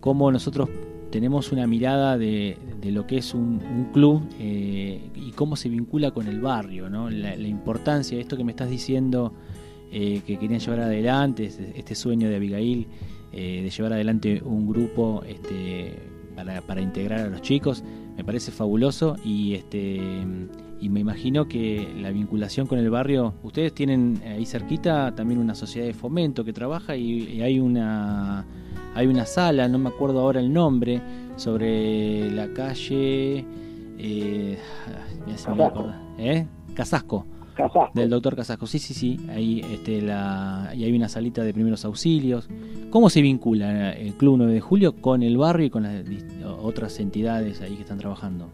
cómo 0.00 0.30
nosotros 0.30 0.68
tenemos 1.10 1.52
una 1.52 1.66
mirada 1.66 2.18
de, 2.18 2.58
de 2.80 2.90
lo 2.90 3.06
que 3.06 3.18
es 3.18 3.34
un, 3.34 3.88
club 3.92 4.22
y 4.38 5.32
cómo 5.32 5.56
se 5.56 5.68
vincula 5.68 6.10
con 6.10 6.28
el 6.28 6.40
barrio, 6.40 6.88
¿no? 6.88 7.10
La, 7.10 7.36
la 7.36 7.48
importancia, 7.48 8.18
esto 8.18 8.36
que 8.36 8.44
me 8.44 8.52
estás 8.52 8.70
diciendo, 8.70 9.32
que 9.90 10.38
querían 10.38 10.60
llevar 10.60 10.80
adelante, 10.80 11.46
este, 11.46 11.72
este 11.78 11.94
sueño 11.94 12.28
de 12.28 12.36
Abigail, 12.36 12.86
eh, 13.32 13.60
de 13.62 13.70
llevar 13.70 13.92
adelante 13.92 14.40
un 14.42 14.66
grupo 14.66 15.22
este, 15.26 15.94
para, 16.34 16.80
integrar 16.80 17.20
a 17.20 17.28
los 17.28 17.42
chicos. 17.42 17.84
Me 18.16 18.24
parece 18.24 18.50
fabuloso 18.50 19.16
y, 19.24 19.54
este, 19.54 20.00
y 20.80 20.88
me 20.88 21.00
imagino 21.00 21.46
que 21.46 21.86
la 22.00 22.10
vinculación 22.10 22.66
con 22.66 22.78
el 22.78 22.88
barrio, 22.88 23.34
ustedes 23.42 23.74
tienen 23.74 24.22
ahí 24.24 24.46
cerquita 24.46 25.14
también 25.14 25.38
una 25.38 25.54
sociedad 25.54 25.86
de 25.86 25.92
fomento 25.92 26.44
que 26.44 26.52
trabaja 26.52 26.96
y, 26.96 27.42
hay 27.42 27.60
una 27.60 28.46
hay 28.94 29.06
una 29.06 29.26
sala, 29.26 29.68
no 29.68 29.76
me 29.78 29.90
acuerdo 29.90 30.20
ahora 30.20 30.40
el 30.40 30.50
nombre, 30.50 31.02
sobre 31.36 32.30
la 32.30 32.50
calle 32.54 33.44
eh, 33.98 34.58
¿eh? 36.18 36.46
Casasco 36.74 37.26
del 37.94 38.10
doctor 38.10 38.36
Casasco. 38.36 38.66
Sí, 38.66 38.78
sí, 38.78 38.94
sí. 38.94 39.18
Ahí, 39.30 39.60
este, 39.72 40.02
la, 40.02 40.72
y 40.74 40.84
hay 40.84 40.94
una 40.94 41.08
salita 41.08 41.42
de 41.42 41.52
primeros 41.52 41.84
auxilios. 41.84 42.48
¿Cómo 42.90 43.10
se 43.10 43.22
vincula 43.22 43.92
el 43.92 44.14
Club 44.14 44.38
9 44.38 44.52
de 44.52 44.60
Julio 44.60 44.92
con 45.00 45.22
el 45.22 45.36
barrio 45.36 45.66
y 45.66 45.70
con 45.70 45.82
las 45.84 46.04
otras 46.60 46.98
entidades 47.00 47.60
ahí 47.60 47.74
que 47.76 47.82
están 47.82 47.98
trabajando? 47.98 48.48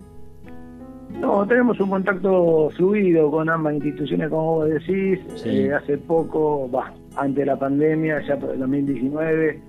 No, 1.20 1.46
tenemos 1.46 1.78
un 1.78 1.90
contacto 1.90 2.70
fluido 2.70 3.30
con 3.30 3.48
ambas 3.48 3.74
instituciones, 3.74 4.28
como 4.30 4.56
vos 4.56 4.68
decís. 4.68 5.20
Eh, 5.44 5.72
hace 5.72 5.98
poco, 5.98 6.70
ante 7.16 7.44
la 7.44 7.56
pandemia, 7.56 8.26
ya 8.26 8.36
por 8.38 8.50
el 8.50 8.60
2019. 8.60 9.60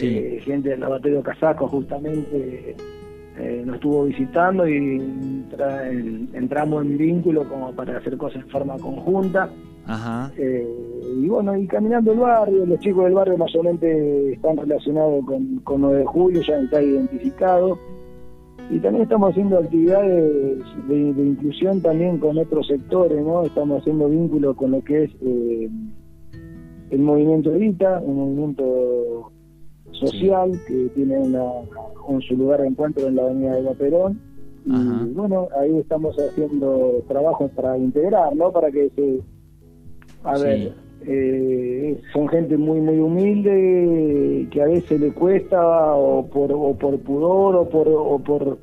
Eh, 0.00 0.40
gente 0.42 0.70
del 0.70 0.80
laboratorio 0.80 1.22
Casaco 1.22 1.68
justamente 1.68 2.74
eh, 3.38 3.62
nos 3.64 3.76
estuvo 3.76 4.04
visitando 4.04 4.68
y 4.68 5.00
entramos 6.34 6.84
en 6.84 6.98
vínculo 6.98 7.48
como 7.48 7.72
para 7.72 7.98
hacer 7.98 8.16
cosas 8.16 8.42
en 8.42 8.50
forma 8.50 8.76
conjunta. 8.78 9.50
Eh, 10.36 10.68
y 11.22 11.28
bueno, 11.28 11.56
y 11.56 11.66
caminando 11.66 12.12
el 12.12 12.18
barrio, 12.18 12.66
los 12.66 12.78
chicos 12.80 13.04
del 13.04 13.14
barrio 13.14 13.36
mayormente 13.36 14.34
están 14.34 14.56
relacionados 14.56 15.24
con, 15.24 15.56
con 15.60 15.80
9 15.80 15.98
de 15.98 16.04
julio, 16.04 16.42
ya 16.42 16.56
está 16.58 16.82
identificado. 16.82 17.78
Y 18.70 18.78
también 18.78 19.02
estamos 19.02 19.30
haciendo 19.30 19.58
actividades 19.58 20.62
de, 20.88 20.96
inclusión 20.96 21.82
también 21.82 22.18
con 22.18 22.38
otros 22.38 22.66
sectores, 22.68 23.22
¿no? 23.22 23.44
Estamos 23.44 23.80
haciendo 23.80 24.08
vínculos 24.08 24.56
con 24.56 24.70
lo 24.70 24.82
que 24.82 25.04
es 25.04 25.10
eh, 25.20 25.68
el 26.90 27.00
movimiento 27.00 27.52
Evita, 27.52 28.00
un 28.00 28.16
movimiento 28.16 29.31
social 29.92 30.50
que 30.66 30.88
tiene 30.94 31.18
un, 31.18 32.22
su 32.22 32.36
lugar 32.36 32.60
de 32.60 32.68
encuentro 32.68 33.08
en 33.08 33.16
la 33.16 33.22
avenida 33.22 33.54
de 33.60 33.74
Perón. 33.74 34.20
Y 34.64 35.12
bueno, 35.12 35.48
ahí 35.60 35.76
estamos 35.78 36.16
haciendo 36.16 37.02
trabajos 37.08 37.50
para 37.52 37.76
integrar, 37.76 38.34
¿no? 38.36 38.52
Para 38.52 38.70
que 38.70 38.90
se... 38.90 39.20
A 40.24 40.38
ver, 40.38 40.72
eh, 41.04 42.00
son 42.12 42.28
gente 42.28 42.56
muy 42.56 42.80
muy 42.80 43.00
humilde 43.00 44.46
que 44.52 44.62
a 44.62 44.66
veces 44.66 45.00
le 45.00 45.12
cuesta 45.12 45.96
o 45.96 46.24
por, 46.26 46.52
o 46.52 46.74
por 46.74 46.96
pudor 47.00 47.56
o 47.56 47.68
por, 47.68 47.88
o 47.88 48.18
por 48.20 48.58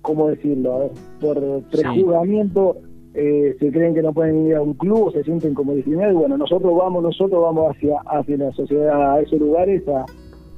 ¿cómo 0.00 0.28
decirlo? 0.28 0.90
por 1.20 1.62
prejuzgamiento 1.64 2.78
eh, 3.14 3.56
se 3.58 3.72
creen 3.72 3.94
que 3.94 4.02
no 4.02 4.12
pueden 4.12 4.46
ir 4.46 4.54
a 4.54 4.62
un 4.62 4.74
club, 4.74 5.12
se 5.12 5.24
sienten 5.24 5.52
como 5.52 5.74
discriminados. 5.74 6.14
Bueno, 6.14 6.38
nosotros 6.38 6.72
vamos, 6.76 7.02
nosotros 7.02 7.42
vamos 7.42 7.74
hacia, 7.74 7.98
hacia 8.06 8.36
la 8.36 8.52
sociedad, 8.52 9.14
a 9.14 9.20
esos 9.20 9.40
lugares, 9.40 9.82
a, 9.88 10.04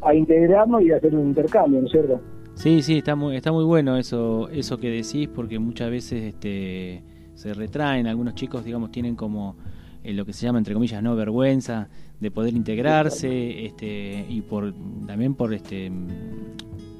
a 0.02 0.14
integrarnos 0.14 0.82
y 0.82 0.92
a 0.92 0.96
hacer 0.96 1.14
un 1.14 1.28
intercambio, 1.28 1.80
¿no 1.80 1.86
es 1.86 1.92
cierto? 1.92 2.20
Sí, 2.54 2.82
sí, 2.82 2.98
está 2.98 3.16
muy, 3.16 3.36
está 3.36 3.52
muy 3.52 3.64
bueno 3.64 3.96
eso, 3.96 4.48
eso 4.50 4.78
que 4.78 4.90
decís, 4.90 5.28
porque 5.28 5.58
muchas 5.58 5.90
veces 5.90 6.22
este, 6.24 7.02
se 7.34 7.54
retraen, 7.54 8.06
algunos 8.06 8.34
chicos, 8.34 8.64
digamos, 8.64 8.90
tienen 8.90 9.16
como 9.16 9.56
eh, 10.04 10.12
lo 10.12 10.26
que 10.26 10.32
se 10.32 10.46
llama, 10.46 10.58
entre 10.58 10.74
comillas, 10.74 11.02
no 11.02 11.16
vergüenza 11.16 11.88
de 12.20 12.30
poder 12.30 12.54
integrarse, 12.54 13.64
este, 13.64 14.26
y 14.28 14.42
por 14.42 14.74
también 15.06 15.34
por 15.34 15.54
este 15.54 15.90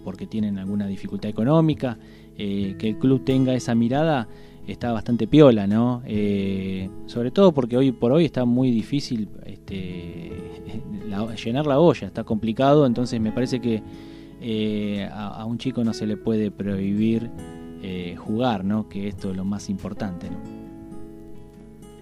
porque 0.05 0.27
tienen 0.27 0.59
alguna 0.59 0.87
dificultad 0.87 1.31
económica, 1.31 1.99
eh, 2.39 2.75
que 2.79 2.89
el 2.89 2.99
club 2.99 3.23
tenga 3.25 3.53
esa 3.55 3.75
mirada 3.75 4.29
está 4.67 4.93
bastante 4.93 5.27
piola, 5.27 5.67
¿no? 5.67 6.03
Eh, 6.07 6.89
sobre 7.07 7.31
todo 7.31 7.53
porque 7.53 7.77
hoy 7.77 7.93
por 7.93 8.13
hoy 8.13 8.25
está 8.25 8.45
muy 8.45 8.71
difícil 8.71 9.29
este, 9.47 10.33
llenar 11.45 11.67
la 11.67 11.81
olla, 11.81 12.07
está 12.07 12.25
complicado, 12.25 12.87
entonces 12.87 13.21
me 13.21 13.33
parece 13.33 13.61
que 13.61 13.83
eh, 14.41 15.09
a, 15.13 15.45
un 15.45 15.59
chico 15.59 15.85
no 15.85 15.93
se 15.93 16.07
le 16.07 16.17
puede 16.17 16.51
prohibir 16.51 17.31
eh, 17.83 18.17
jugar, 18.17 18.65
¿no? 18.65 18.89
Que 18.89 19.09
esto 19.09 19.31
es 19.31 19.37
lo 19.37 19.45
más 19.45 19.69
importante, 19.69 20.29
¿no? 20.31 20.61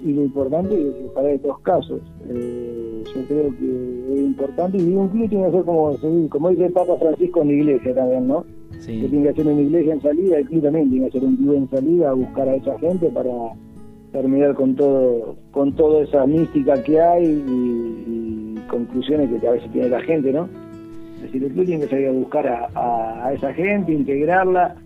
Y 0.00 0.12
lo 0.12 0.23
importante 0.23 0.81
es 0.81 1.11
para 1.11 1.29
estos 1.33 1.59
casos, 1.61 2.00
yo 2.25 3.27
creo 3.27 3.50
que 3.59 4.15
es 4.15 4.21
importante 4.21 4.79
y 4.79 4.95
un 4.95 5.09
club 5.09 5.29
tiene 5.29 5.47
que 5.47 5.50
ser 5.50 5.65
como, 5.65 5.97
como 6.29 6.50
dice 6.50 6.67
el 6.67 6.73
Papa 6.73 6.97
Francisco 7.00 7.43
en 7.43 7.49
la 7.49 7.55
iglesia 7.55 7.95
también, 7.97 8.29
¿no? 8.29 8.45
Que 8.87 9.09
tiene 9.09 9.23
que 9.25 9.29
hacer 9.31 9.47
una 9.47 9.61
iglesia 9.61 9.95
en 9.95 10.03
salida, 10.03 10.39
el 10.39 10.47
club 10.47 10.63
también 10.63 10.91
tiene 10.91 11.11
que 11.11 11.19
hacer 11.19 11.29
un 11.29 11.37
club 11.37 11.55
en 11.55 11.71
salida 11.71 12.11
a 12.11 12.13
buscar 12.15 12.49
a 12.49 12.55
esa 12.55 12.79
gente 12.79 13.09
para 13.11 13.31
terminar 14.13 14.55
con 14.55 14.75
todo 14.75 15.37
con 15.51 15.75
toda 15.75 16.03
esa 16.03 16.27
mística 16.27 16.83
que 16.83 17.01
hay 17.01 17.27
y, 17.27 18.59
conclusiones 18.69 19.31
que 19.41 19.49
a 19.49 19.53
veces 19.53 19.73
tiene 19.73 19.89
la 19.89 20.01
gente, 20.03 20.31
¿no? 20.31 20.47
Es 21.17 21.23
decir, 21.23 21.43
el 21.43 21.53
club 21.53 21.65
tiene 21.65 21.85
que 21.85 21.91
salir 21.91 22.09
a 22.09 22.13
buscar 22.13 22.47
a, 22.47 23.33
esa 23.33 23.55
gente, 23.55 23.93
integrarla, 23.93 24.77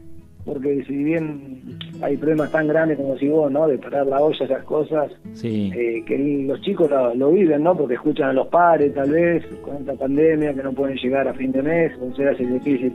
porque 0.45 0.85
si 0.87 1.03
bien 1.03 1.63
hay 2.01 2.17
problemas 2.17 2.53
tan 2.53 2.69
grandes 2.69 2.97
como 2.99 3.19
si 3.19 3.29
vos, 3.29 3.51
¿no? 3.51 3.67
De 3.67 3.79
parar 3.79 4.07
la 4.07 4.23
olla, 4.23 4.45
esas 4.45 4.63
cosas, 4.65 5.11
eh, 5.43 6.05
que 6.07 6.45
los 6.47 6.61
chicos 6.61 6.89
lo, 7.17 7.33
viven, 7.33 7.65
¿no? 7.65 7.77
Porque 7.77 7.95
escuchan 7.95 8.29
a 8.29 8.33
los 8.33 8.47
padres, 8.47 8.95
tal 8.95 9.11
vez, 9.11 9.45
con 9.63 9.79
esta 9.79 9.95
pandemia, 9.95 10.55
que 10.55 10.63
no 10.63 10.73
pueden 10.73 10.97
llegar 10.97 11.27
a 11.27 11.35
fin 11.35 11.51
de 11.51 11.63
mes, 11.63 11.93
entonces 11.95 12.29
hace 12.29 12.47
difícil 12.47 12.93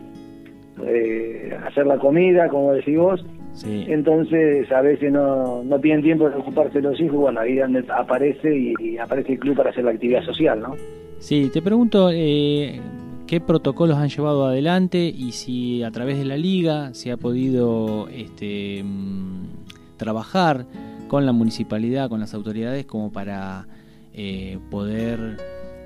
eh, 0.86 1.58
hacer 1.66 1.86
la 1.88 1.98
comida, 1.98 2.50
como 2.50 2.74
decís 2.74 2.98
vos. 2.98 3.26
Entonces 3.66 4.72
a 4.72 4.82
veces 4.82 5.12
no, 5.12 5.64
no 5.64 5.80
tienen 5.80 6.04
tiempo 6.04 6.30
de 6.30 6.36
ocuparse 6.36 6.80
de 6.80 6.90
los 6.90 7.00
hijos, 7.02 7.18
bueno, 7.18 7.40
ahí 7.40 7.56
donde 7.56 7.84
aparece 7.90 8.56
y, 8.56 8.98
aparece 9.00 9.34
el 9.34 9.40
club 9.40 9.56
para 9.56 9.72
hacer 9.72 9.84
la 9.84 9.92
actividad 9.92 10.24
social, 10.24 10.60
¿no? 10.60 10.76
Sí, 11.18 11.50
te 11.52 11.64
pregunto, 11.64 12.12
eh, 12.14 12.80
¿qué 13.26 13.42
protocolos 13.42 13.98
han 13.98 14.10
llevado 14.10 14.46
adelante 14.46 15.00
y 15.00 15.32
si 15.32 15.82
a 15.82 15.90
través 15.90 16.20
de 16.20 16.26
la 16.26 16.38
liga 16.38 16.94
se 16.94 17.12
ha 17.12 17.18
podido 17.18 18.08
este, 18.10 18.84
mm, 18.84 19.98
trabajar 19.98 20.66
con 21.08 21.26
la 21.26 21.32
municipalidad, 21.32 22.10
con 22.10 22.20
las 22.20 22.36
autoridades, 22.36 22.86
como 22.86 23.12
para 23.12 23.66
eh, 24.14 24.60
poder 24.70 25.38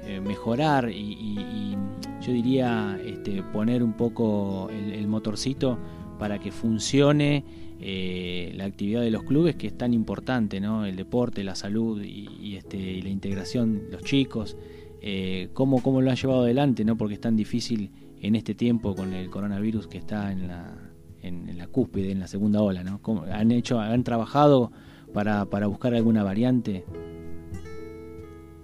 eh, 0.03 0.19
mejorar 0.19 0.89
y, 0.91 1.75
yo 2.21 2.33
diría 2.33 2.99
este, 3.03 3.43
poner 3.43 3.83
un 3.83 3.93
poco 3.93 4.69
el, 4.69 5.07
motorcito 5.07 5.77
para 6.19 6.39
que 6.39 6.51
funcione 6.51 7.43
eh, 7.79 8.51
la 8.55 8.65
actividad 8.65 9.01
de 9.01 9.09
los 9.09 9.23
clubes 9.23 9.55
que 9.55 9.67
es 9.67 9.77
tan 9.77 9.93
importante, 9.93 10.59
¿no? 10.59 10.85
El 10.85 10.95
deporte, 10.95 11.43
la 11.43 11.55
salud 11.55 12.01
y, 12.03 12.55
este, 12.55 13.01
la 13.01 13.09
integración, 13.09 13.83
los 13.91 14.03
chicos, 14.03 14.55
eh, 15.01 15.49
¿cómo, 15.53 15.81
¿cómo, 15.81 16.01
lo 16.01 16.09
han 16.11 16.15
llevado 16.15 16.41
adelante, 16.41 16.85
¿no? 16.85 16.95
Porque 16.95 17.15
es 17.15 17.21
tan 17.21 17.35
difícil 17.35 17.91
en 18.21 18.35
este 18.35 18.53
tiempo 18.53 18.95
con 18.95 19.13
el 19.13 19.29
coronavirus 19.29 19.87
que 19.87 19.97
está 19.97 20.31
en 20.31 20.47
la, 20.47 20.77
en, 21.23 21.57
la 21.57 21.67
cúspide, 21.67 22.11
en 22.11 22.19
la 22.19 22.27
segunda 22.27 22.61
ola, 22.61 22.83
¿no? 22.83 23.01
¿Han 23.31 23.51
hecho, 23.51 23.79
han 23.79 24.03
trabajado 24.03 24.71
para 25.13 25.67
buscar 25.67 25.95
alguna 25.95 26.23
variante? 26.23 26.85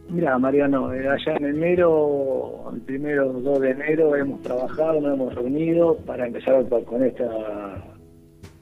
Mira, 0.10 0.38
Mariano, 0.40 0.94
eh, 0.94 1.08
allá 1.08 1.36
en 1.38 1.46
enero, 1.46 2.72
el 2.74 2.82
primero 2.82 3.34
2 3.34 3.60
de 3.60 3.72
enero, 3.72 4.16
hemos 4.16 4.42
trabajado, 4.42 5.02
nos 5.02 5.14
hemos 5.14 5.36
reunido 5.36 5.98
para 6.06 6.28
empezar 6.28 6.66
con 6.86 7.04
esta 7.04 7.28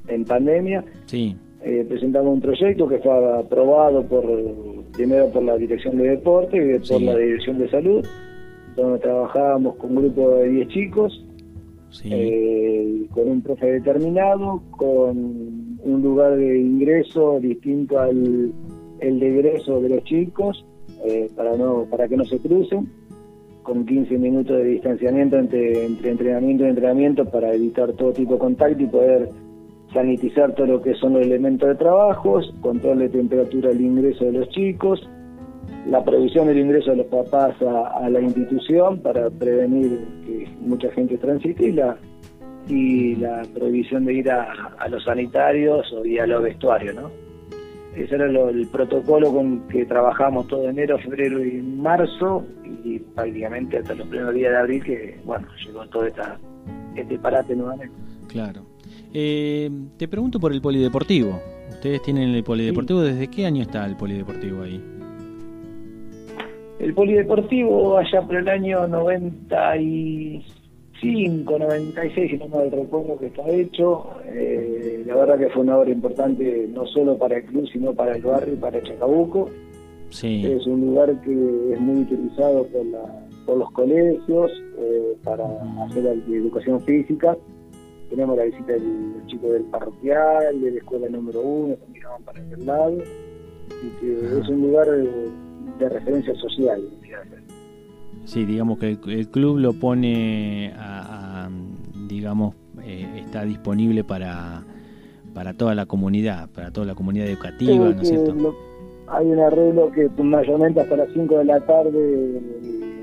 en 0.08 0.26
pandemia. 0.26 0.84
Sí. 1.06 1.36
Eh, 1.64 1.86
presentamos 1.88 2.34
un 2.34 2.42
proyecto 2.42 2.88
que 2.88 2.98
fue 3.00 3.40
aprobado 3.40 4.04
por 4.04 4.26
primero 4.94 5.30
por 5.30 5.44
la 5.44 5.58
Dirección 5.58 5.98
de 5.98 6.10
Deporte 6.12 6.58
y 6.58 6.80
por 6.88 7.02
la 7.02 7.16
Dirección 7.16 7.60
de 7.60 7.70
Salud, 7.70 8.06
donde 8.76 9.00
trabajábamos 9.00 9.76
con 9.76 9.92
un 9.92 10.04
grupo 10.04 10.38
de 10.38 10.50
10 10.50 10.68
chicos, 10.70 11.26
eh, 12.06 13.06
con 13.12 13.30
un 13.30 13.42
profe 13.42 13.68
determinado, 13.68 14.64
con 14.72 15.18
un 15.84 16.02
lugar 16.02 16.38
de 16.38 16.60
ingreso 16.60 17.40
distinto 17.40 18.00
al 18.00 18.52
el 19.00 19.20
de 19.20 19.28
egreso 19.28 19.82
de 19.82 19.90
los 19.90 20.04
chicos 20.06 20.66
eh, 21.06 21.30
para 21.36 21.56
no 21.56 21.86
para 21.90 22.08
que 22.08 22.18
no 22.18 22.26
se 22.26 22.40
crucen, 22.40 22.90
con 23.64 23.86
15 23.86 24.18
minutos 24.18 24.58
de 24.58 24.64
distanciamiento 24.64 25.38
entre, 25.38 25.86
entre 25.86 26.12
entrenamiento 26.12 26.66
y 26.66 26.70
entrenamiento 26.70 27.26
para 27.26 27.54
evitar 27.54 27.94
todo 27.94 28.14
tipo 28.14 28.34
de 28.34 28.40
contacto 28.40 28.84
y 28.84 28.88
poder 28.88 29.30
sanitizar 29.92 30.54
todo 30.54 30.68
lo 30.68 30.82
que 30.82 30.94
son 30.96 31.14
los 31.14 31.24
elementos 31.24 31.68
de 31.70 31.76
trabajos, 31.76 32.54
control 32.62 33.00
de 33.00 33.10
temperatura 33.10 33.70
del 33.70 33.82
ingreso 33.82 34.26
de 34.26 34.34
los 34.34 34.50
chicos, 34.50 35.02
la 35.90 36.04
previsión 36.04 36.48
del 36.48 36.60
ingreso 36.60 36.92
de 36.92 36.98
los 36.98 37.08
papás 37.08 37.56
a, 37.62 38.10
la 38.10 38.20
institución 38.20 39.00
para 39.00 39.30
prevenir 39.30 40.00
que 40.26 40.48
mucha 40.62 40.92
gente 40.92 41.18
transite 41.18 41.68
y 41.68 41.72
la 41.72 41.98
y 42.68 43.16
la 43.16 43.44
prohibición 43.54 44.06
de 44.06 44.14
ir 44.16 44.32
a, 44.32 44.52
a 44.80 44.88
los 44.90 45.04
sanitarios 45.04 45.86
ir 46.04 46.22
a 46.22 46.28
los 46.28 46.42
vestuarios, 46.42 46.96
¿no? 46.96 47.25
Ese 47.96 48.16
era 48.16 48.26
el 48.26 48.68
protocolo 48.68 49.32
con 49.32 49.68
que 49.70 49.86
trabajamos 49.86 50.48
todo 50.48 50.70
enero, 50.70 51.00
febrero 51.00 51.44
y 51.44 51.62
marzo 51.62 52.46
y 52.84 53.00
prácticamente 53.00 53.78
hasta 53.78 53.96
los 53.96 54.08
primeros 54.08 54.34
días 54.34 54.52
de 54.52 54.58
abril 54.58 54.84
que, 54.84 55.20
bueno, 55.24 55.48
llegó 55.66 55.88
todo 55.88 56.06
esta, 56.06 56.38
este 56.96 57.18
parate 57.18 57.56
nuevamente. 57.56 57.96
Claro. 58.28 58.64
Eh, 59.14 59.72
te 59.98 60.10
pregunto 60.10 60.42
por 60.42 60.52
el 60.52 60.62
polideportivo. 60.62 61.40
Ustedes 61.70 62.02
tienen 62.02 62.30
el 62.36 62.44
polideportivo, 62.44 63.02
¿desde 63.02 63.30
qué 63.30 63.46
año 63.46 63.62
está 63.62 63.86
el 63.86 63.96
polideportivo 63.96 64.64
ahí? 64.64 64.84
El 66.80 66.94
polideportivo 66.94 67.98
allá 67.98 68.22
por 68.22 68.36
el 68.36 68.50
año 68.50 68.86
90 68.88 69.78
y 69.78 70.46
95, 71.06 71.60
96, 71.60 72.32
si 72.32 72.38
no 72.38 72.48
me 72.48 72.70
recuerdo 72.70 73.18
que 73.18 73.28
está 73.28 73.48
hecho. 73.50 74.10
Eh, 74.26 75.04
la 75.06 75.16
verdad 75.16 75.38
que 75.38 75.50
fue 75.50 75.64
una 75.64 75.78
obra 75.78 75.92
importante 75.92 76.68
no 76.74 76.86
solo 76.88 77.18
para 77.18 77.38
el 77.38 77.46
club, 77.46 77.68
sino 77.72 77.94
para 77.94 78.16
el 78.16 78.22
barrio 78.22 78.54
y 78.54 78.58
para 78.58 78.82
Chacabuco. 78.82 79.50
Sí. 80.10 80.46
Es 80.46 80.66
un 80.66 80.82
lugar 80.82 81.20
que 81.22 81.74
es 81.74 81.80
muy 81.80 82.02
utilizado 82.02 82.66
por, 82.68 82.86
la, 82.86 83.28
por 83.46 83.58
los 83.58 83.72
colegios 83.72 84.52
eh, 84.78 85.18
para 85.24 85.46
hacer 85.86 86.04
la 86.04 86.12
educación 86.12 86.82
física. 86.82 87.38
Tenemos 88.10 88.38
la 88.38 88.44
visita 88.44 88.74
del 88.74 89.24
chico 89.28 89.52
del 89.52 89.64
parroquial, 89.64 90.62
de 90.62 90.72
la 90.72 90.78
escuela 90.78 91.10
número 91.10 91.42
uno, 91.42 91.76
que 91.76 91.92
miraban 91.92 92.24
para 92.24 92.40
aquel 92.42 92.66
lado. 92.66 92.98
Y 93.84 94.00
que 94.00 94.40
es 94.40 94.48
un 94.48 94.62
lugar 94.62 94.88
de 94.88 95.90
referencia 95.90 96.36
social. 96.36 96.82
Sí, 98.26 98.46
digamos 98.46 98.80
que 98.80 98.98
el, 99.08 99.30
club 99.30 99.60
lo 99.60 99.74
pone 99.74 100.74
a, 100.78 101.50
digamos, 102.08 102.56
eh, 102.84 103.08
está 103.18 103.44
disponible 103.44 104.04
para, 104.04 104.64
para 105.34 105.54
toda 105.54 105.76
la 105.76 105.86
comunidad, 105.86 106.50
para 106.50 106.72
toda 106.72 106.88
la 106.88 106.96
comunidad 106.96 107.28
educativa, 107.28 107.76
¿no 107.76 108.02
es 108.02 108.08
cierto? 108.10 108.56
hay 109.08 109.26
un 109.28 109.40
arreglo 109.40 109.92
que 109.92 110.10
mayormente 110.22 110.82
hasta 110.82 110.98
las 110.98 111.10
5 111.14 111.38
de 111.40 111.46
la 111.46 111.60
tarde 111.62 112.42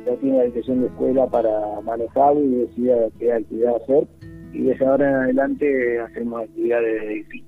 ya 0.06 0.16
tiene 0.16 0.38
la 0.38 0.44
dirección 0.44 0.80
de 0.80 0.86
escuela 0.88 1.26
para 1.26 1.80
manejar 1.84 2.36
y 2.36 2.48
decía 2.48 2.94
qué 3.18 3.32
actividad 3.32 3.76
hacer 3.76 4.08
y 4.52 4.62
desde 4.62 4.84
ahora 4.84 5.08
en 5.08 5.14
adelante 5.14 6.00
hacemos 6.00 6.42
actividades 6.42 7.02
de 7.02 7.42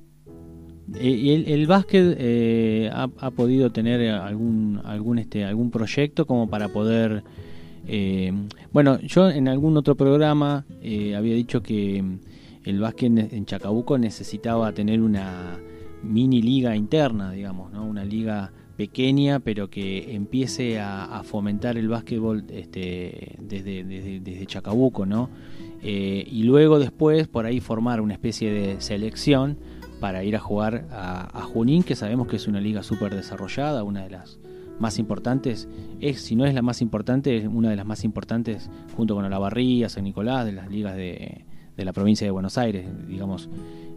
eh, 1.00 1.08
¿Y 1.08 1.34
el, 1.34 1.48
el 1.48 1.66
básquet 1.66 2.16
eh, 2.18 2.90
ha, 2.92 3.08
ha, 3.18 3.30
podido 3.32 3.72
tener 3.72 4.08
algún 4.10 4.80
algún 4.84 5.18
este 5.18 5.44
algún 5.44 5.70
proyecto 5.70 6.26
como 6.26 6.48
para 6.48 6.68
poder 6.68 7.24
eh, 7.86 8.32
bueno 8.72 9.00
yo 9.00 9.28
en 9.30 9.48
algún 9.48 9.76
otro 9.76 9.94
programa 9.94 10.64
había 10.82 11.34
dicho 11.34 11.62
que 11.62 12.02
el 12.64 12.80
básquet 12.80 13.32
en 13.32 13.46
Chacabuco 13.46 13.98
necesitaba 13.98 14.72
tener 14.72 15.00
una 15.00 15.58
mini 16.02 16.42
liga 16.42 16.76
interna 16.76 17.32
digamos 17.32 17.72
no 17.72 17.84
una 17.84 18.04
liga 18.04 18.52
pequeña 18.76 19.40
pero 19.40 19.70
que 19.70 20.14
empiece 20.14 20.80
a, 20.80 21.22
fomentar 21.24 21.76
el 21.76 21.88
básquetbol 21.88 22.44
este, 22.50 23.36
desde, 23.40 23.84
desde, 23.84 24.20
desde 24.20 24.46
Chacabuco 24.46 25.06
no 25.06 25.30
y 25.82 26.42
luego 26.44 26.78
después 26.78 27.28
por 27.28 27.44
ahí 27.46 27.60
formar 27.60 28.00
una 28.00 28.14
especie 28.14 28.50
de 28.50 28.80
selección 28.80 29.58
para 30.04 30.22
ir 30.22 30.36
a 30.36 30.38
jugar 30.38 30.84
a, 30.90 31.42
Junín, 31.44 31.82
que 31.82 31.96
sabemos 31.96 32.26
que 32.28 32.36
es 32.36 32.46
una 32.46 32.60
liga 32.60 32.82
súper 32.82 33.14
desarrollada, 33.14 33.84
una 33.84 34.04
de 34.04 34.10
las 34.10 34.38
más 34.78 34.98
importantes, 34.98 35.68
es, 36.00 36.20
si 36.20 36.36
no 36.36 36.44
es 36.44 36.54
la 36.54 36.62
más 36.62 36.80
importante, 36.80 37.36
es 37.36 37.46
una 37.46 37.70
de 37.70 37.76
las 37.76 37.86
más 37.86 38.04
importantes 38.04 38.70
junto 38.96 39.14
con 39.14 39.24
Olavarría, 39.24 39.88
San 39.88 40.04
Nicolás, 40.04 40.44
de 40.44 40.52
las 40.52 40.70
ligas 40.70 40.96
de, 40.96 41.44
la 41.76 41.92
provincia 41.92 42.26
de 42.26 42.30
Buenos 42.30 42.58
Aires, 42.58 42.86
digamos. 43.08 43.48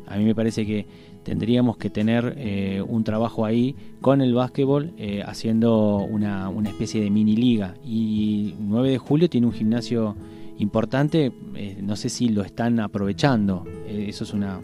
A 0.08 0.18
mí 0.18 0.24
me 0.24 0.34
parece 0.34 0.66
que 0.66 0.88
tendríamos 1.24 1.78
que 1.78 1.90
tener 1.90 2.36
eh, 2.38 2.82
un 2.88 3.04
trabajo 3.04 3.46
ahí 3.46 3.76
con 4.00 4.22
el 4.22 4.34
básquetbol 4.34 4.94
eh, 4.98 5.22
haciendo 5.26 5.98
una, 5.98 6.48
una, 6.48 6.70
especie 6.70 7.02
de 7.02 7.10
mini 7.10 7.36
liga. 7.36 7.76
Y 7.84 8.56
9 8.60 8.92
de 8.92 8.98
julio 8.98 9.30
tiene 9.30 9.48
un 9.48 9.54
gimnasio 9.54 10.16
importante, 10.60 11.34
eh, 11.56 11.80
no 11.82 11.98
sé 11.98 12.10
si 12.10 12.30
lo 12.30 12.44
están 12.44 12.80
aprovechando, 12.80 13.66
eso 13.86 14.24
es 14.24 14.34
una, 14.34 14.62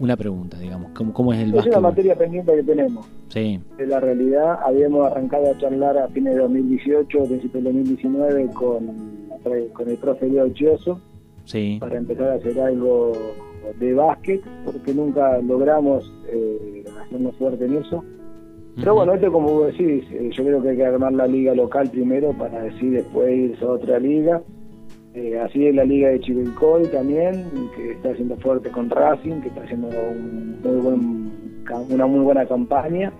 una 0.00 0.16
pregunta, 0.16 0.58
digamos, 0.58 0.92
¿cómo, 0.92 1.12
cómo 1.12 1.32
es 1.32 1.40
el 1.40 1.54
Es 1.54 1.66
una 1.66 1.80
materia 1.80 2.14
pendiente 2.16 2.54
que 2.54 2.62
tenemos. 2.62 3.08
Sí. 3.28 3.60
De 3.76 3.86
la 3.86 4.00
realidad, 4.00 4.58
habíamos 4.64 5.06
arrancado 5.10 5.50
a 5.50 5.58
charlar 5.58 5.98
a 5.98 6.08
fines 6.08 6.34
de 6.34 6.40
2018, 6.40 7.24
principios 7.24 7.64
de 7.64 7.72
2019 7.72 8.46
con, 8.54 8.86
con 9.72 9.88
el 9.88 9.96
profe 9.96 10.28
Leo 10.28 10.48
Chioso 10.50 11.00
sí. 11.44 11.78
para 11.80 11.96
empezar 11.96 12.28
a 12.28 12.34
hacer 12.34 12.60
algo 12.60 13.12
de 13.78 13.94
básquet, 13.94 14.42
porque 14.64 14.94
nunca 14.94 15.38
logramos 15.38 16.10
eh, 16.28 16.84
hacernos 17.00 17.36
fuerte 17.36 17.64
en 17.64 17.76
eso. 17.76 18.04
Pero 18.76 18.94
bueno, 18.94 19.14
esto 19.14 19.32
como 19.32 19.52
vos 19.52 19.66
decís, 19.66 20.04
eh, 20.12 20.30
yo 20.32 20.44
creo 20.44 20.62
que 20.62 20.68
hay 20.70 20.76
que 20.76 20.86
armar 20.86 21.12
la 21.12 21.26
liga 21.26 21.52
local 21.52 21.90
primero 21.90 22.32
para 22.38 22.62
decir 22.62 22.92
después 22.92 23.36
irse 23.36 23.64
a 23.64 23.70
otra 23.70 23.98
liga 23.98 24.40
eh, 25.14 25.38
así 25.38 25.66
es 25.66 25.74
la 25.74 25.84
liga 25.84 26.08
de 26.10 26.20
Chivilcoy 26.20 26.86
también, 26.88 27.46
que 27.74 27.92
está 27.92 28.10
haciendo 28.10 28.36
fuerte 28.36 28.70
con 28.70 28.90
Racing, 28.90 29.40
que 29.40 29.48
está 29.48 29.62
haciendo 29.62 29.88
una 31.88 32.06
muy 32.06 32.20
buena 32.20 32.46
campaña. 32.46 33.12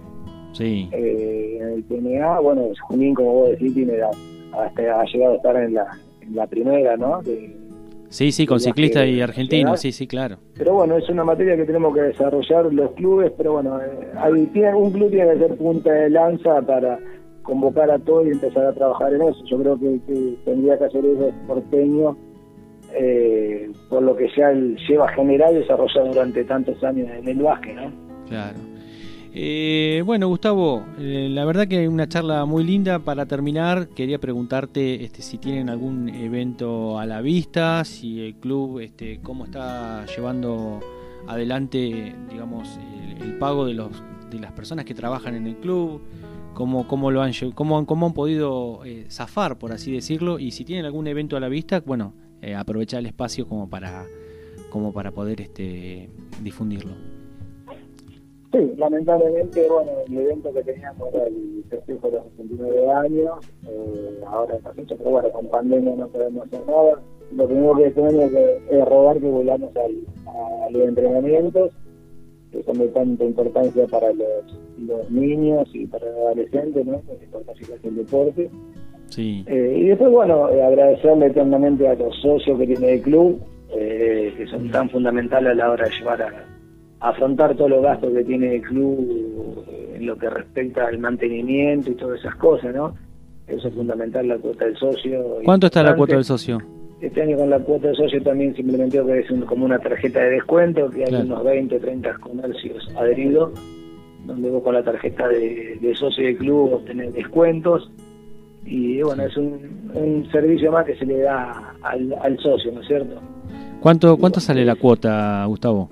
Sí. 0.52 0.88
Eh, 0.92 1.58
en 1.60 1.68
el 1.68 1.84
PNA, 1.84 2.40
bueno, 2.40 2.68
Junín, 2.82 3.14
como 3.14 3.32
vos 3.32 3.50
decís, 3.50 3.74
tiene 3.74 3.94
hasta 4.02 5.00
ha 5.00 5.04
llegado 5.04 5.32
a 5.32 5.36
estar 5.36 5.56
en 5.56 5.74
la, 5.74 5.86
en 6.22 6.36
la 6.36 6.46
primera, 6.46 6.96
¿no? 6.96 7.20
sí, 8.08 8.32
sí, 8.32 8.46
con 8.46 8.58
ciclista 8.58 9.04
y 9.04 9.20
argentino, 9.20 9.76
sí, 9.76 9.92
sí, 9.92 10.06
claro. 10.06 10.38
Pero 10.56 10.74
bueno, 10.74 10.96
es 10.96 11.08
una 11.08 11.24
materia 11.24 11.56
que 11.56 11.64
tenemos 11.64 11.94
que 11.94 12.02
desarrollar 12.02 12.72
los 12.72 12.92
clubes, 12.92 13.32
pero 13.36 13.52
bueno, 13.52 13.78
eh, 13.80 14.08
hay, 14.16 14.32
un 14.32 14.90
club 14.90 15.10
tiene 15.10 15.32
que 15.32 15.38
ser 15.38 15.56
punta 15.56 15.92
de 15.92 16.10
lanza 16.10 16.62
para 16.62 16.98
convocar 17.48 17.90
a 17.90 17.98
todos 17.98 18.26
y 18.26 18.30
empezar 18.30 18.66
a 18.66 18.74
trabajar 18.74 19.14
en 19.14 19.22
eso. 19.22 19.42
Yo 19.46 19.58
creo 19.58 19.78
que, 19.78 19.98
tendría 20.44 20.78
que 20.78 20.84
hacer 20.84 21.04
eso 21.04 21.32
porteño, 21.46 22.14
eh, 22.94 23.72
por 23.88 24.02
lo 24.02 24.14
que 24.14 24.28
ya 24.36 24.52
lleva 24.52 25.08
general 25.14 25.54
desarrollado 25.54 26.08
durante 26.08 26.44
tantos 26.44 26.84
años 26.84 27.08
en 27.10 27.26
el 27.26 27.42
básquet, 27.42 27.74
¿no? 27.74 27.90
Claro. 28.28 28.58
Eh, 29.32 30.02
bueno, 30.04 30.28
Gustavo, 30.28 30.84
eh, 30.98 31.28
la 31.30 31.46
verdad 31.46 31.66
que 31.68 31.88
una 31.88 32.06
charla 32.06 32.44
muy 32.44 32.64
linda. 32.64 32.98
Para 32.98 33.24
terminar, 33.24 33.88
quería 33.88 34.18
preguntarte 34.18 35.02
este, 35.04 35.22
si 35.22 35.38
tienen 35.38 35.70
algún 35.70 36.10
evento 36.10 36.98
a 36.98 37.06
la 37.06 37.22
vista, 37.22 37.82
si 37.84 38.26
el 38.26 38.34
club, 38.34 38.80
este, 38.80 39.20
cómo 39.22 39.44
está 39.44 40.04
llevando 40.04 40.80
adelante, 41.26 42.14
digamos, 42.30 42.78
el, 42.78 43.22
el 43.22 43.38
pago 43.38 43.64
de 43.64 43.72
los 43.72 43.90
de 44.30 44.38
las 44.38 44.52
personas 44.52 44.84
que 44.84 44.94
trabajan 44.94 45.34
en 45.34 45.46
el 45.46 45.56
club, 45.56 46.02
cómo, 46.58 46.88
cómo 46.88 47.12
lo 47.12 47.22
han 47.22 47.30
cómo, 47.54 47.86
cómo 47.86 48.06
han 48.06 48.14
podido 48.14 48.84
eh, 48.84 49.04
zafar, 49.08 49.58
por 49.58 49.70
así 49.70 49.92
decirlo, 49.92 50.40
y 50.40 50.50
si 50.50 50.64
tienen 50.64 50.86
algún 50.86 51.06
evento 51.06 51.36
a 51.36 51.40
la 51.40 51.48
vista, 51.48 51.80
bueno, 51.86 52.14
eh, 52.42 52.56
aprovechar 52.56 52.98
el 52.98 53.06
espacio 53.06 53.46
como 53.46 53.70
para 53.70 54.06
como 54.68 54.92
para 54.92 55.12
poder 55.12 55.40
este 55.40 56.10
difundirlo. 56.42 56.94
Sí, 58.50 58.72
lamentablemente, 58.76 59.68
bueno, 59.68 59.92
el 60.08 60.18
evento 60.18 60.52
que 60.52 60.64
teníamos 60.64 61.14
era 61.14 61.28
el 61.28 61.64
festejo 61.70 62.10
de 62.10 62.16
los 62.16 62.24
69 62.36 62.90
años, 62.90 63.30
eh, 63.68 64.20
ahora 64.26 64.56
esta 64.56 64.72
fecha, 64.72 64.96
pero 64.98 65.10
bueno, 65.10 65.30
con 65.30 65.46
pandemia 65.46 65.94
no 65.94 66.08
podemos 66.08 66.44
hacer 66.48 66.66
nada. 66.66 67.00
Lo 67.36 67.46
primero 67.46 67.76
que 67.76 67.90
tenemos 67.92 68.30
que 68.32 68.62
es 68.68 68.84
robar 68.84 69.20
que 69.20 69.28
volvamos 69.28 69.70
al, 69.76 70.04
a 70.26 70.70
los 70.70 70.88
entrenamientos 70.88 71.70
que 72.50 72.64
son 72.64 72.78
de 72.78 72.88
tanta 72.88 73.24
importancia 73.24 73.86
para 73.86 74.12
los, 74.12 74.58
niños 75.10 75.68
y 75.72 75.86
para 75.86 76.06
los 76.06 76.16
adolescentes, 76.16 76.86
¿no? 76.86 76.98
Por 77.00 77.18
la 77.18 77.24
importancia 77.24 77.66
el 77.82 77.96
deporte. 77.96 78.50
Sí. 79.06 79.44
Eh, 79.46 79.74
y 79.78 79.84
después, 79.88 80.10
bueno, 80.10 80.50
eh, 80.50 80.62
agradecerle 80.62 81.26
eternamente 81.26 81.88
a 81.88 81.94
los 81.94 82.14
socios 82.20 82.58
que 82.58 82.66
tiene 82.66 82.94
el 82.94 83.02
club, 83.02 83.40
eh, 83.70 84.34
que 84.36 84.46
son 84.46 84.70
tan 84.70 84.90
fundamentales 84.90 85.52
a 85.52 85.54
la 85.54 85.70
hora 85.70 85.84
de 85.84 85.90
llevar 85.96 86.22
a, 86.22 86.44
afrontar 87.00 87.54
todos 87.54 87.70
los 87.70 87.82
gastos 87.82 88.12
que 88.12 88.24
tiene 88.24 88.56
el 88.56 88.62
club 88.62 89.64
en 89.94 90.04
lo 90.04 90.16
que 90.16 90.28
respecta 90.28 90.86
al 90.86 90.98
mantenimiento 90.98 91.92
y 91.92 91.94
todas 91.94 92.18
esas 92.18 92.34
cosas, 92.36 92.74
¿no? 92.74 92.94
Eso 93.46 93.68
es 93.68 93.74
fundamental, 93.74 94.26
la 94.26 94.36
cuota 94.36 94.64
del 94.64 94.76
socio. 94.76 95.38
¿Cuánto 95.44 95.66
está 95.66 95.82
la 95.82 95.94
cuota 95.94 96.16
del 96.16 96.24
socio? 96.24 96.58
Este 97.00 97.22
año 97.22 97.36
con 97.36 97.48
la 97.48 97.60
cuota 97.60 97.88
de 97.88 97.94
socio 97.94 98.20
también 98.22 98.54
simplemente 98.56 99.00
que 99.04 99.20
es 99.20 99.26
como 99.46 99.64
una 99.64 99.78
tarjeta 99.78 100.20
de 100.20 100.30
descuento, 100.30 100.90
que 100.90 101.04
hay 101.04 101.14
unos 101.14 101.44
20 101.44 101.76
o 101.76 101.80
30 101.80 102.14
comercios 102.18 102.88
adheridos, 102.96 103.52
donde 104.28 104.50
vos 104.50 104.62
con 104.62 104.74
la 104.74 104.84
tarjeta 104.84 105.26
de, 105.26 105.92
socio 105.96 106.24
del 106.24 106.36
club 106.36 106.74
obtenés 106.74 107.12
descuentos. 107.14 107.90
Y 108.64 109.02
bueno, 109.02 109.24
es 109.24 109.36
un, 109.36 110.28
servicio 110.30 110.70
más 110.70 110.84
que 110.84 110.94
se 110.96 111.06
le 111.06 111.20
da 111.20 111.74
al, 111.82 112.38
socio, 112.38 112.70
¿no 112.70 112.82
es 112.82 112.86
cierto? 112.86 113.20
¿Cuánto, 113.80 114.16
cuánto 114.18 114.38
sale 114.38 114.64
la 114.64 114.74
cuota, 114.76 115.44
Gustavo? 115.46 115.90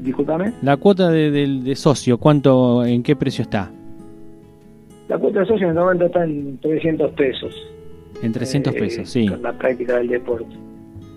Discúlpame. 0.00 0.52
La 0.62 0.76
cuota 0.76 1.10
de, 1.10 1.30
de, 1.30 1.74
socio, 1.74 2.18
¿cuánto, 2.18 2.84
¿en 2.84 3.02
qué 3.02 3.16
precio 3.16 3.42
está? 3.42 3.70
La 5.08 5.18
cuota 5.18 5.40
de 5.40 5.46
socio 5.46 5.64
en 5.64 5.70
este 5.70 5.80
momento 5.80 6.06
está 6.06 6.24
en 6.24 6.58
300 6.58 7.10
pesos. 7.12 7.52
En 8.22 8.32
300 8.32 8.72
pesos, 8.74 9.02
eh, 9.02 9.06
sí. 9.06 9.28
Con 9.28 9.42
la 9.42 9.52
práctica 9.52 9.96
del 9.96 10.08
deporte. 10.08 10.54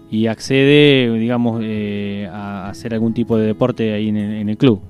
Y 0.09 0.27
accede, 0.27 1.11
digamos, 1.17 1.61
eh, 1.63 2.27
a 2.31 2.69
hacer 2.69 2.93
algún 2.93 3.13
tipo 3.13 3.37
de 3.37 3.47
deporte 3.47 3.93
ahí 3.93 4.09
en 4.09 4.17
el, 4.17 4.57
club. 4.57 4.81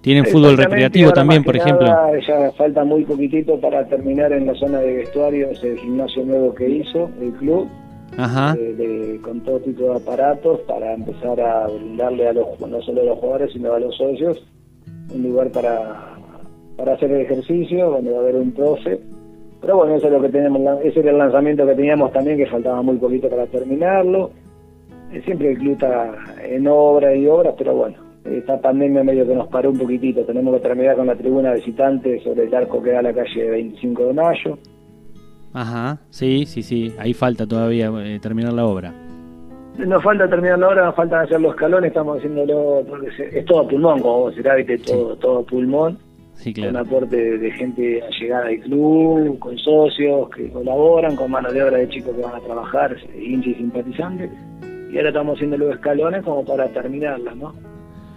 ¿Tienen 0.00 0.24
fútbol 0.26 0.56
recreativo 0.56 1.12
también, 1.12 1.44
por 1.44 1.56
ejemplo? 1.56 1.86
ya 2.26 2.50
falta 2.52 2.84
muy 2.84 3.04
poquitito 3.04 3.60
para 3.60 3.86
terminar 3.86 4.32
en 4.32 4.46
la 4.46 4.54
zona 4.54 4.78
de 4.78 4.96
vestuarios 4.96 5.62
el 5.62 5.78
gimnasio 5.78 6.24
nuevo 6.24 6.54
que 6.54 6.68
hizo 6.68 7.10
el 7.20 7.32
club. 7.32 7.68
Ajá. 8.16 8.56
Eh, 8.58 9.20
con 9.22 9.40
todo 9.40 9.60
tipo 9.60 9.84
de 9.84 9.96
aparatos 9.96 10.60
para 10.60 10.94
empezar 10.94 11.40
a 11.40 11.68
brindarle 11.68 12.28
a 12.28 12.32
los, 12.32 12.60
no 12.60 12.82
solo 12.82 13.02
a 13.02 13.04
los 13.04 13.18
jugadores, 13.18 13.52
sino 13.52 13.72
a 13.72 13.78
los 13.78 13.96
socios 13.96 14.42
un 15.14 15.22
lugar 15.22 15.50
para, 15.50 16.16
para 16.76 16.94
hacer 16.94 17.10
el 17.12 17.20
ejercicio, 17.20 17.90
donde 17.90 18.10
va 18.10 18.18
a 18.18 18.20
haber 18.20 18.36
un 18.36 18.52
profe 18.52 18.98
pero 19.60 19.76
bueno, 19.76 19.94
eso 19.96 20.06
es 20.06 20.12
lo 20.12 20.22
que 20.22 20.30
tenemos, 20.30 20.62
ese 20.82 21.00
era 21.00 21.10
el 21.10 21.18
lanzamiento 21.18 21.66
que 21.66 21.74
teníamos 21.74 22.12
también, 22.12 22.38
que 22.38 22.46
faltaba 22.46 22.80
muy 22.80 22.96
poquito 22.96 23.28
para 23.28 23.46
terminarlo. 23.46 24.30
Eh, 25.12 25.20
siempre 25.24 25.50
el 25.52 25.58
club 25.58 25.72
está 25.72 26.14
en 26.42 26.66
obra 26.66 27.14
y 27.14 27.26
obras, 27.26 27.54
pero 27.58 27.74
bueno, 27.74 27.96
esta 28.24 28.60
pandemia 28.60 29.02
medio 29.02 29.26
que 29.26 29.34
nos 29.34 29.48
paró 29.48 29.70
un 29.70 29.78
poquitito. 29.78 30.24
Tenemos 30.24 30.54
que 30.54 30.60
terminar 30.60 30.96
con 30.96 31.06
la 31.06 31.16
tribuna 31.16 31.52
visitante 31.52 32.20
sobre 32.22 32.44
el 32.44 32.54
arco 32.54 32.82
que 32.82 32.92
da 32.92 33.00
a 33.00 33.02
la 33.02 33.12
calle 33.12 33.50
25 33.50 34.06
de 34.06 34.12
mayo. 34.12 34.58
Ajá, 35.52 35.98
sí, 36.10 36.44
sí, 36.46 36.62
sí, 36.62 36.94
ahí 36.98 37.12
falta 37.12 37.46
todavía 37.46 37.90
eh, 38.04 38.20
terminar 38.20 38.52
la 38.52 38.66
obra. 38.66 38.92
Nos 39.78 40.02
falta 40.02 40.28
terminar 40.28 40.58
la 40.58 40.68
obra, 40.68 40.84
nos 40.84 40.94
faltan 40.94 41.24
hacer 41.24 41.40
los 41.40 41.52
escalones, 41.54 41.88
estamos 41.88 42.18
haciéndolo, 42.18 42.84
porque 42.88 43.08
es 43.32 43.44
todo 43.46 43.66
pulmón, 43.66 44.00
como 44.00 44.18
vos 44.20 44.36
dirás, 44.36 44.58
todo, 44.84 45.16
todo 45.16 45.42
pulmón 45.44 45.98
Sí, 46.40 46.54
claro. 46.54 46.72
Con 46.72 46.80
aporte 46.80 47.38
de 47.38 47.50
gente 47.50 48.02
allegada 48.02 48.46
al 48.46 48.58
club, 48.60 49.38
con 49.38 49.58
socios 49.58 50.30
que 50.30 50.48
colaboran, 50.50 51.14
con 51.14 51.30
mano 51.30 51.52
de 51.52 51.62
obra 51.62 51.76
de 51.76 51.88
chicos 51.90 52.16
que 52.16 52.22
van 52.22 52.34
a 52.34 52.40
trabajar, 52.40 52.96
hinchas 53.14 53.48
y 53.48 53.54
simpatizantes. 53.56 54.30
Y 54.90 54.96
ahora 54.96 55.10
estamos 55.10 55.36
haciendo 55.36 55.58
los 55.58 55.74
escalones 55.74 56.24
como 56.24 56.42
para 56.42 56.66
terminarla, 56.68 57.34
¿no? 57.34 57.52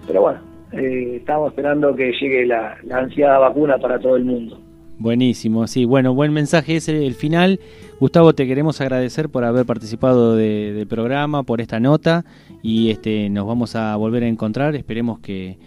Pero 0.07 0.21
bueno, 0.21 0.39
eh, 0.71 1.17
estamos 1.17 1.49
esperando 1.51 1.95
que 1.95 2.11
llegue 2.19 2.45
la, 2.45 2.77
ansiada 2.91 3.37
vacuna 3.39 3.77
para 3.77 3.99
todo 3.99 4.15
el 4.15 4.25
mundo. 4.25 4.59
Buenísimo, 4.99 5.67
sí, 5.67 5.85
bueno, 5.85 6.13
buen 6.13 6.31
mensaje 6.33 6.75
ese 6.77 7.05
el 7.05 7.15
final. 7.15 7.59
Gustavo, 7.99 8.33
te 8.33 8.47
queremos 8.47 8.79
agradecer 8.79 9.29
por 9.29 9.43
haber 9.43 9.65
participado 9.65 10.35
de- 10.35 10.73
del 10.73 10.87
programa, 10.87 11.43
por 11.43 11.61
esta 11.61 11.79
nota 11.79 12.25
y 12.61 12.91
este 12.91 13.29
nos 13.29 13.47
vamos 13.47 13.75
a 13.75 13.95
volver 13.95 14.23
a 14.23 14.27
encontrar. 14.27 14.75
Esperemos 14.75 15.19
que, 15.19 15.57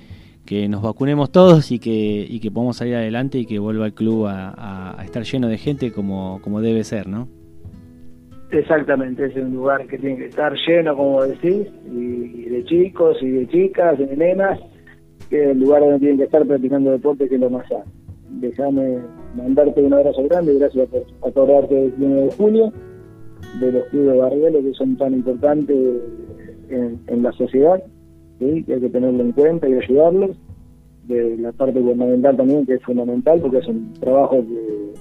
nos 0.69 0.81
vacunemos 0.81 1.33
todos 1.33 1.73
y 1.73 1.81
que, 1.81 2.25
y 2.29 2.39
que 2.39 2.51
podamos 2.53 2.77
salir 2.77 2.95
adelante 2.95 3.39
y 3.39 3.47
que 3.47 3.59
vuelva 3.59 3.87
el 3.87 3.95
club 3.95 4.27
a, 4.29 4.97
estar 5.05 5.25
lleno 5.25 5.49
de 5.49 5.59
gente 5.59 5.93
como 5.93 6.61
debe 6.61 6.85
ser, 6.85 7.09
¿no? 7.09 7.29
Exactamente, 8.51 9.27
es 9.27 9.37
un 9.37 9.55
lugar 9.55 9.87
que 9.89 9.99
tiene 9.99 10.19
que 10.19 10.27
estar 10.27 10.55
lleno, 10.67 10.97
como 10.97 11.23
decís, 11.25 11.67
y, 11.85 12.45
de 12.45 12.65
chicos 12.65 13.17
y 13.21 13.31
de 13.31 13.49
chicas, 13.49 13.99
de 13.99 14.17
nenas, 14.17 14.61
que 15.29 15.43
es 15.43 15.49
el 15.51 15.61
lugar 15.61 15.81
donde 15.81 15.99
tienen 15.99 16.19
que 16.19 16.25
estar 16.25 16.47
practicando 16.47 16.93
deporte, 16.93 17.29
que 17.29 17.35
es 17.35 17.41
lo 17.41 17.51
más 17.51 17.69
sano. 17.69 17.85
Déjame 18.31 18.99
mandarte 19.37 19.83
un 19.83 19.95
abrazo 19.95 20.23
grande, 20.29 20.55
gracias 20.55 20.89
por 20.89 21.03
acordarte 21.29 21.87
el 21.87 21.95
1 21.99 22.15
de 22.17 22.31
julio, 22.33 22.73
de 23.61 23.73
los 23.73 23.85
clubes 23.87 24.53
de 24.53 24.63
que 24.63 24.75
son 24.75 24.97
tan 24.97 25.15
importantes 25.15 25.77
en, 26.69 27.01
en 27.09 27.23
la 27.23 27.33
sociedad, 27.33 27.83
¿sí? 28.39 28.63
que 28.63 28.75
hay 28.75 28.81
que 28.81 28.91
tenerlo 28.91 29.23
en 29.23 29.33
cuenta 29.33 29.69
y 29.69 29.75
ayudarlos, 29.75 30.37
de 31.09 31.37
la 31.37 31.53
parte 31.53 31.81
gubernamental 31.81 32.37
también, 32.37 32.67
que 32.67 32.75
es 32.75 32.83
fundamental, 32.83 33.41
porque 33.41 33.59
es 33.59 33.67
un 33.67 33.93
trabajo 33.95 34.45
que 34.45 34.93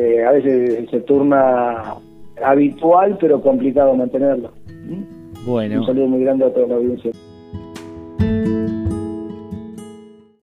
eh, 0.00 0.24
a 0.24 0.32
veces 0.32 0.88
se 0.90 1.00
turna 1.00 1.96
habitual, 2.44 3.16
pero 3.20 3.40
complicado 3.40 3.94
mantenerlo. 3.94 4.52
Bueno. 5.46 5.80
Un 5.80 5.86
saludo 5.86 6.06
muy 6.06 6.20
grande 6.22 6.44
a 6.44 6.52
toda 6.52 6.66
la 6.66 6.74
audiencia. 6.76 7.10